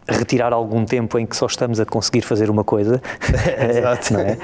[0.08, 3.00] retirar algum tempo em que só estamos a conseguir fazer uma coisa.
[3.70, 4.16] Exato.
[4.18, 4.38] É?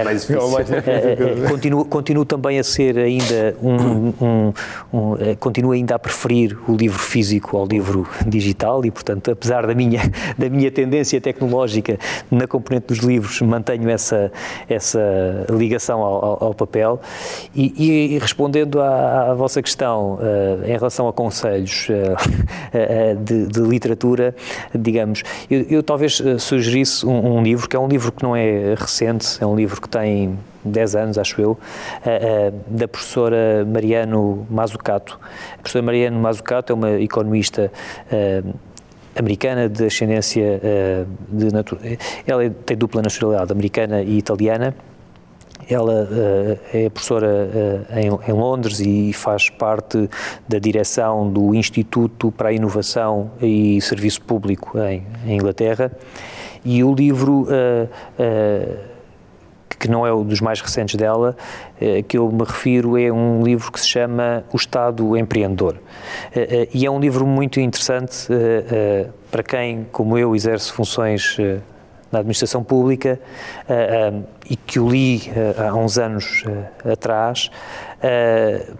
[0.00, 4.52] é, mais é, é continuo, continuo também a ser ainda um, um,
[4.92, 9.74] um, continuo ainda a preferir o livro físico ao livro digital e, portanto, apesar da
[9.74, 10.00] minha,
[10.38, 11.98] da minha tendência tecnológica
[12.30, 14.32] na componente dos livros, mantenho essa,
[14.68, 15.00] essa
[15.50, 17.00] ligação ao, ao papel.
[17.54, 23.60] E, e respondendo à, à, vossa questão uh, em relação a conselhos uh, de, de
[23.60, 24.34] literatura,
[24.86, 25.22] digamos.
[25.50, 28.74] Eu, eu talvez eh, sugerisse um, um, livro, que é um livro que não é
[28.74, 34.46] recente, é um livro que tem 10 anos, acho eu, uh, uh, da professora Mariano
[34.48, 35.18] Mazzucato.
[35.54, 37.70] A professora Mariano Mazzucato é uma economista
[39.16, 40.60] americana de ascendência
[41.28, 41.48] de.
[42.26, 44.74] Ela é, tem dupla nacionalidade, americana e italiana
[45.68, 50.08] ela uh, é professora uh, em, em, Londres e faz parte
[50.48, 55.90] da direção do Instituto para a Inovação e Serviço Público em, em Inglaterra.
[56.64, 57.88] E o livro, uh,
[59.78, 61.36] que não é um dos mais recentes dela,
[62.08, 65.76] que eu me refiro, é um livro que se chama O Estado Empreendedor.
[66.72, 68.26] e é um livro muito interessante
[69.30, 71.36] para quem, como eu, exerce funções
[72.10, 73.18] na administração pública
[73.68, 76.44] uh, uh, e que o li uh, há uns anos
[76.90, 77.50] atrás,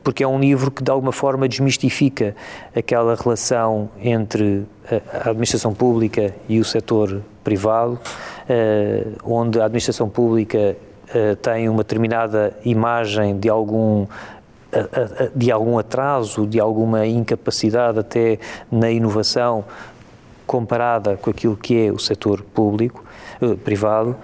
[0.04, 2.36] porque é um livro que de alguma forma desmistifica
[2.76, 4.64] aquela relação entre
[5.12, 7.98] a administração pública e o setor privado,
[9.24, 10.76] onde a administração pública
[11.42, 14.06] tem uma determinada imagem de algum
[15.34, 18.38] de algum atraso, de alguma incapacidade até
[18.70, 19.64] na inovação
[20.46, 23.04] comparada com aquilo que é o setor público,
[23.40, 24.16] eh, privado,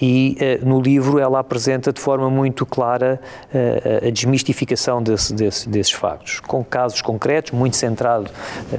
[0.00, 3.20] e uh, no livro ela apresenta de forma muito clara
[3.52, 8.30] uh, a desmistificação desse, desse, desses factos, com casos concretos, muito centrado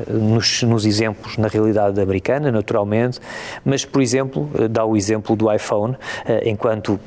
[0.07, 3.19] nos, nos, exemplos na realidade americana, naturalmente,
[3.63, 5.95] mas, por exemplo, dá o exemplo do iPhone,
[6.43, 6.99] enquanto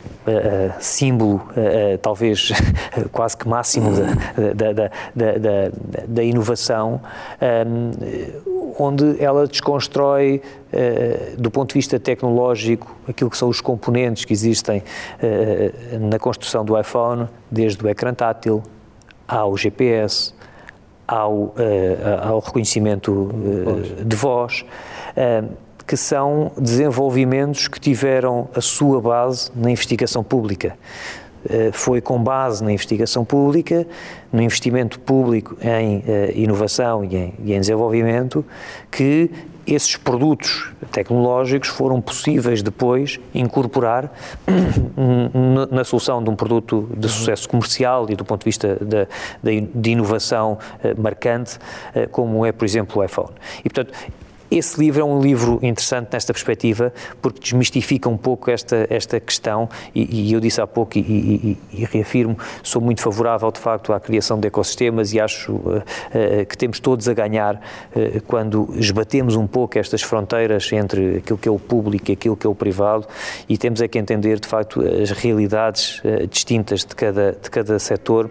[0.79, 1.43] símbolo,
[2.01, 2.53] talvez
[3.13, 3.91] quase que máximo
[4.55, 5.71] da, da, da,
[6.07, 7.01] da inovação,
[8.79, 14.33] onde ela desconstrói, uh, do ponto de vista tecnológico, aquilo que são os componentes que
[14.33, 18.63] existem uh, na construção do iPhone, desde o ecrã tátil
[19.27, 20.35] ao GPS,
[21.07, 21.55] ao, uh,
[22.23, 23.31] ao reconhecimento
[24.05, 24.65] de voz,
[25.87, 30.77] que são desenvolvimentos que tiveram a sua base na investigação pública.
[31.49, 33.87] Eh, foi com base na investigação pública,
[34.33, 38.45] no investimento público em eh, inovação e em, e em desenvolvimento,
[38.91, 39.31] que
[39.67, 44.13] esses produtos tecnológicos foram possíveis depois incorporar
[45.71, 48.79] na solução de um produto de sucesso comercial e do ponto de vista
[49.43, 51.59] de, inovação eh, marcante,
[52.11, 53.31] como é, por exemplo, o iPhone.
[53.61, 53.95] E, portanto,
[54.57, 59.69] esse livro é um livro interessante nesta perspectiva, porque desmistifica um pouco esta, esta questão,
[59.93, 63.93] e, e eu disse há pouco, e, e, e, reafirmo, sou muito favorável, de facto,
[63.93, 68.73] à criação de ecossistemas e acho uh, uh, que temos todos a ganhar uh, quando
[68.77, 72.51] esbatemos um pouco estas fronteiras entre aquilo que é o público e aquilo que é
[72.51, 73.07] o privado,
[73.49, 76.01] e temos é que entender, de facto, as realidades
[76.31, 78.31] distintas de cada, de cada setor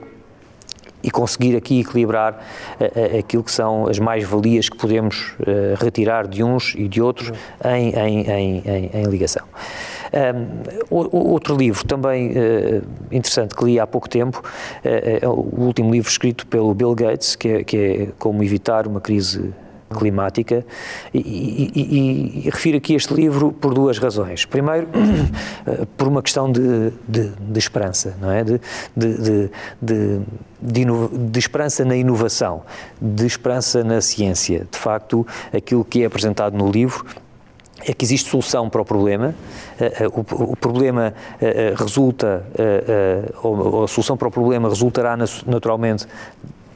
[1.04, 2.34] e conseguir aqui equilibrar
[2.80, 7.32] uh, aquilo que são as mais-valias que podemos uh, retirar de uns e de outros
[7.66, 9.46] em, em, em, em ligação.
[10.14, 14.42] Um, outro livro também uh, interessante que li há pouco tempo
[14.84, 19.02] é o último livro escrito pelo Bill Gates, que é, que é Como Evitar uma
[19.02, 19.52] Crise
[19.94, 20.66] climática
[21.14, 24.46] e, e, e, refiro aqui este livro por duas razões.
[24.46, 24.88] Primeiro,
[25.98, 28.44] por uma questão de, de, de esperança, não é?
[28.44, 28.60] De,
[28.96, 29.50] de,
[30.62, 32.64] de, esperança na inovação,
[33.02, 34.68] de esperança na ciência.
[34.72, 37.06] De facto, aquilo que é apresentado no livro
[37.86, 39.36] é que existe solução para o problema,
[39.80, 42.46] eh, eh, o, problema eh, resulta,
[43.42, 46.08] ou a solução para o problema resultará naturalmente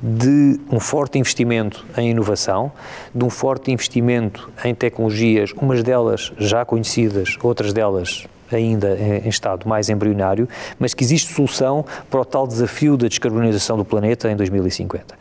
[0.01, 2.71] de um forte investimento em inovação,
[3.13, 9.67] de um forte investimento em tecnologias, umas delas já conhecidas, outras delas ainda em estado
[9.67, 10.47] mais embrionário,
[10.79, 15.15] mas que existe solução para o tal desafio da descarbonização do planeta em 2050.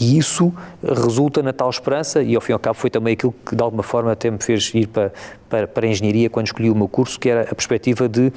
[0.00, 3.34] E isso resulta na tal esperança, e ao fim e ao cabo foi também aquilo
[3.44, 5.12] que de alguma forma até me fez ir para,
[5.48, 8.32] para, para a engenharia quando escolhi o meu curso, que era a perspectiva de uh,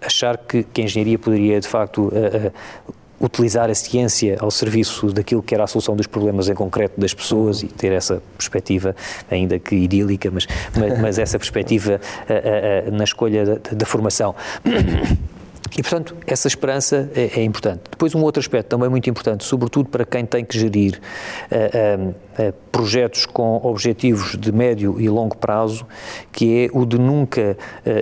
[0.00, 2.94] achar que, que, a engenharia poderia de facto uh, uh,
[3.24, 7.14] utilizar a ciência ao serviço daquilo que era a solução dos problemas em concreto das
[7.14, 8.94] pessoas e ter essa perspectiva,
[9.30, 10.46] ainda que idílica, mas,
[10.78, 14.34] mas, mas essa perspectiva uh, uh, na escolha da, da formação.
[15.76, 17.82] E, portanto, essa esperança é, é, importante.
[17.90, 21.00] Depois, um outro aspecto também muito importante, sobretudo para quem tem que gerir
[21.50, 25.84] uh, uh, projetos com objetivos de médio e longo prazo,
[26.30, 27.56] que é o de nunca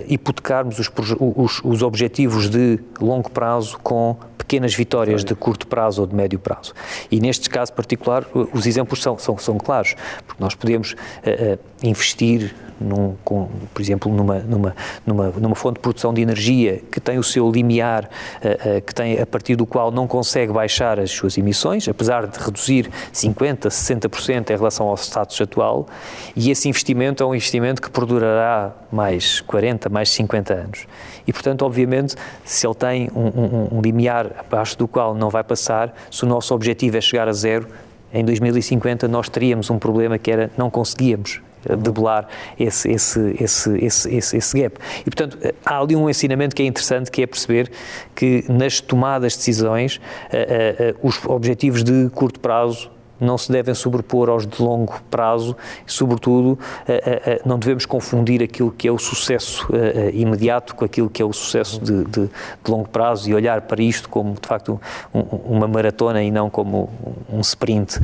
[0.07, 6.07] hipotecarmos os, os, os objetivos de longo prazo com pequenas vitórias de curto prazo ou
[6.07, 6.75] de médio prazo.
[7.11, 9.95] E neste caso particular, os exemplos são, são, são claros,
[10.27, 14.77] porque nós podemos uh, uh, investir, num, com, por exemplo, numa, numa,
[15.07, 19.21] numa, numa fonte de produção de energia que tem o seu limiar, uh, que tem
[19.21, 24.51] a partir do qual não consegue baixar as suas emissões, apesar de reduzir 50%, 60%
[24.51, 25.87] em relação ao status atual,
[26.35, 30.87] e esse investimento é um investimento que perdurará mais 40, mais 50 anos.
[31.27, 32.15] E, portanto, obviamente,
[32.45, 36.27] se ele tem um, um, um limiar abaixo do qual não vai passar, se o
[36.27, 37.69] nosso objetivo é chegar a zero,
[38.13, 43.85] em 2050 nós teríamos um problema que era não conseguíamos eh, debelar esse, esse, esse,
[43.85, 44.79] esse, esse, gap.
[45.01, 47.71] E, portanto, há ali um ensinamento que é interessante, que é perceber
[48.15, 52.91] que nas tomadas de decisões, uh, os objetivos de curto prazo
[53.23, 55.57] não se devem sobrepor aos de longo prazo
[55.87, 60.85] e, sobretudo, eh, eh, não devemos confundir aquilo que é o sucesso eh, imediato com
[60.85, 64.35] aquilo que é o sucesso de, de, de longo prazo e olhar para isto como,
[64.35, 64.81] de facto,
[65.15, 66.91] um, uma maratona e não como
[67.31, 68.01] um sprint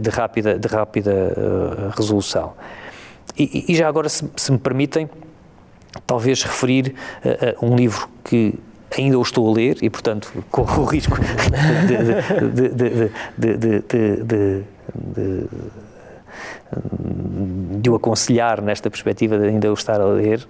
[0.00, 2.52] de rápida, de rápida resolução.
[3.36, 5.08] E, e já agora, se, se, me permitem,
[6.06, 6.94] talvez referir
[7.62, 8.58] um livro que
[8.96, 11.18] ainda o estou a ler e, portanto, corro o risco
[11.86, 11.96] de,
[13.36, 14.64] de, de,
[17.80, 20.46] de, o aconselhar nesta perspectiva de ainda o estar a ler,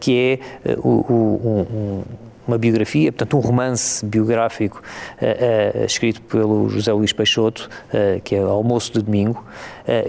[0.00, 2.02] que é um,
[2.46, 4.82] uma biografia, portanto, um romance biográfico
[5.20, 9.44] uh, uh, escrito pelo José Luís Peixoto, uh, que é Almoço de Domingo,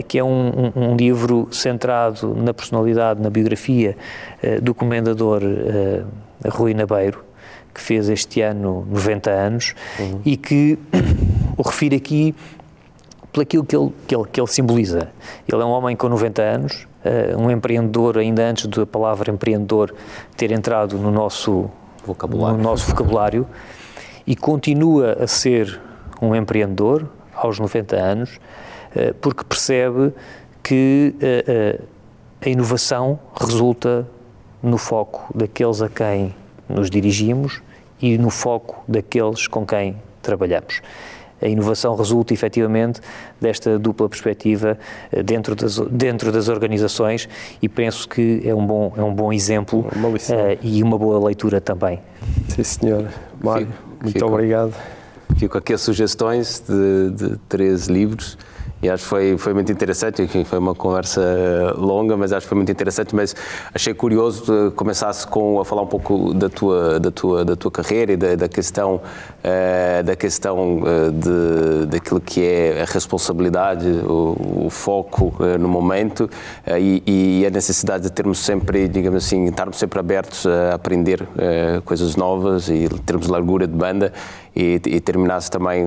[0.07, 3.97] que é um, um, um, livro centrado na personalidade, na biografia
[4.61, 5.41] do comendador
[6.47, 7.24] Rui Nabeiro,
[7.75, 10.21] que fez este ano 90 anos uhum.
[10.25, 10.79] e que
[11.55, 12.33] o refiro aqui
[13.31, 15.09] por aquilo que ele, que, ele, que ele simboliza.
[15.47, 16.87] Ele é um homem com 90 anos,
[17.37, 19.93] um empreendedor, ainda antes da palavra empreendedor
[20.37, 21.69] ter entrado no nosso
[22.05, 23.45] vocabulário, no nosso vocabulário
[24.25, 25.79] e continua a ser
[26.21, 28.39] um empreendedor aos 90 anos,
[28.95, 30.13] eh, porque percebe
[30.63, 31.79] que eh,
[32.41, 34.07] a inovação resulta
[34.63, 36.33] no foco daqueles a quem
[36.67, 37.61] nos dirigimos
[38.01, 40.81] e no foco daqueles com quem trabalhamos
[41.41, 43.01] a inovação resulta efetivamente
[43.39, 44.77] desta dupla perspectiva
[45.23, 47.27] dentro das, dentro das organizações
[47.61, 51.59] e penso que é um bom, é um bom exemplo uh, e uma boa leitura
[51.59, 51.99] também.
[52.49, 53.07] Sim, senhor.
[53.41, 53.67] Mário,
[54.01, 54.73] muito fico, obrigado.
[55.37, 58.37] Fico aqui as sugestões de, de três livros
[58.85, 62.55] e acho que foi, foi muito interessante, foi uma conversa longa, mas acho que foi
[62.55, 63.35] muito interessante, mas
[63.73, 67.71] achei curioso que começasse com a falar um pouco da tua, da tua, da tua
[67.71, 70.83] carreira e da, da questão, uh, da questão
[71.13, 76.29] de, daquilo que é a responsabilidade, o, o foco no momento
[76.79, 81.27] e, e, a necessidade de termos sempre, digamos assim, estarmos sempre abertos a aprender
[81.83, 84.13] coisas novas e termos largura de banda
[84.55, 85.85] e, e terminasse também,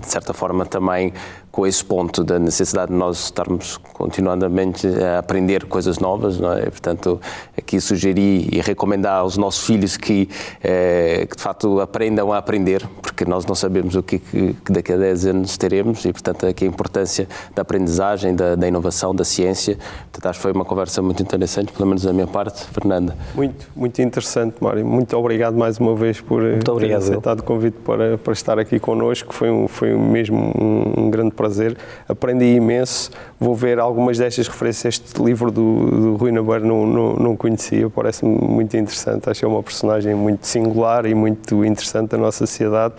[0.00, 1.12] de certa forma, também
[1.54, 6.62] com esse ponto da necessidade de nós estarmos continuamente a aprender coisas novas, não é?
[6.62, 7.20] Portanto,
[7.56, 10.28] aqui sugeri e recomendar aos nossos filhos que,
[10.64, 14.72] eh, que de facto aprendam a aprender, porque nós não sabemos o que, que, que
[14.72, 19.14] daqui a 10 anos teremos e, portanto, aqui a importância da aprendizagem, da, da inovação,
[19.14, 19.78] da ciência.
[20.10, 22.64] Portanto, acho que foi uma conversa muito interessante, pelo menos da minha parte.
[22.64, 23.16] Fernanda.
[23.32, 24.84] Muito, muito interessante, Mário.
[24.84, 29.34] Muito obrigado mais uma vez por ter aceitado o convite para, para estar aqui connosco.
[29.34, 31.76] Foi, um, foi mesmo um, um grande prazer
[32.08, 33.10] aprendi imenso.
[33.38, 34.94] Vou ver algumas destas referências.
[34.94, 39.28] Este livro do, do Rui Nabar não, não, não conhecia, parece-me muito interessante.
[39.28, 42.94] Acho é uma personagem muito singular e muito interessante da nossa sociedade.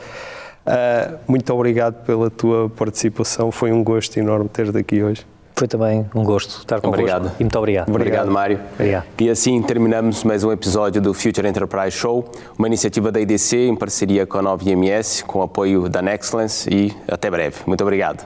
[0.65, 5.34] Uh, muito obrigado pela tua participação, foi um gosto enorme ter-te aqui hoje.
[5.57, 7.01] Foi também um gosto estar convosco.
[7.01, 7.31] Obrigado.
[7.39, 7.89] E muito obrigado.
[7.89, 8.59] Obrigado, Mário.
[8.73, 9.05] Obrigado.
[9.19, 12.29] E assim terminamos mais um episódio do Future Enterprise Show,
[12.59, 16.93] uma iniciativa da IDC em parceria com a 9IMS, com o apoio da Nexcellence e
[17.07, 17.57] até breve.
[17.65, 18.25] Muito obrigado.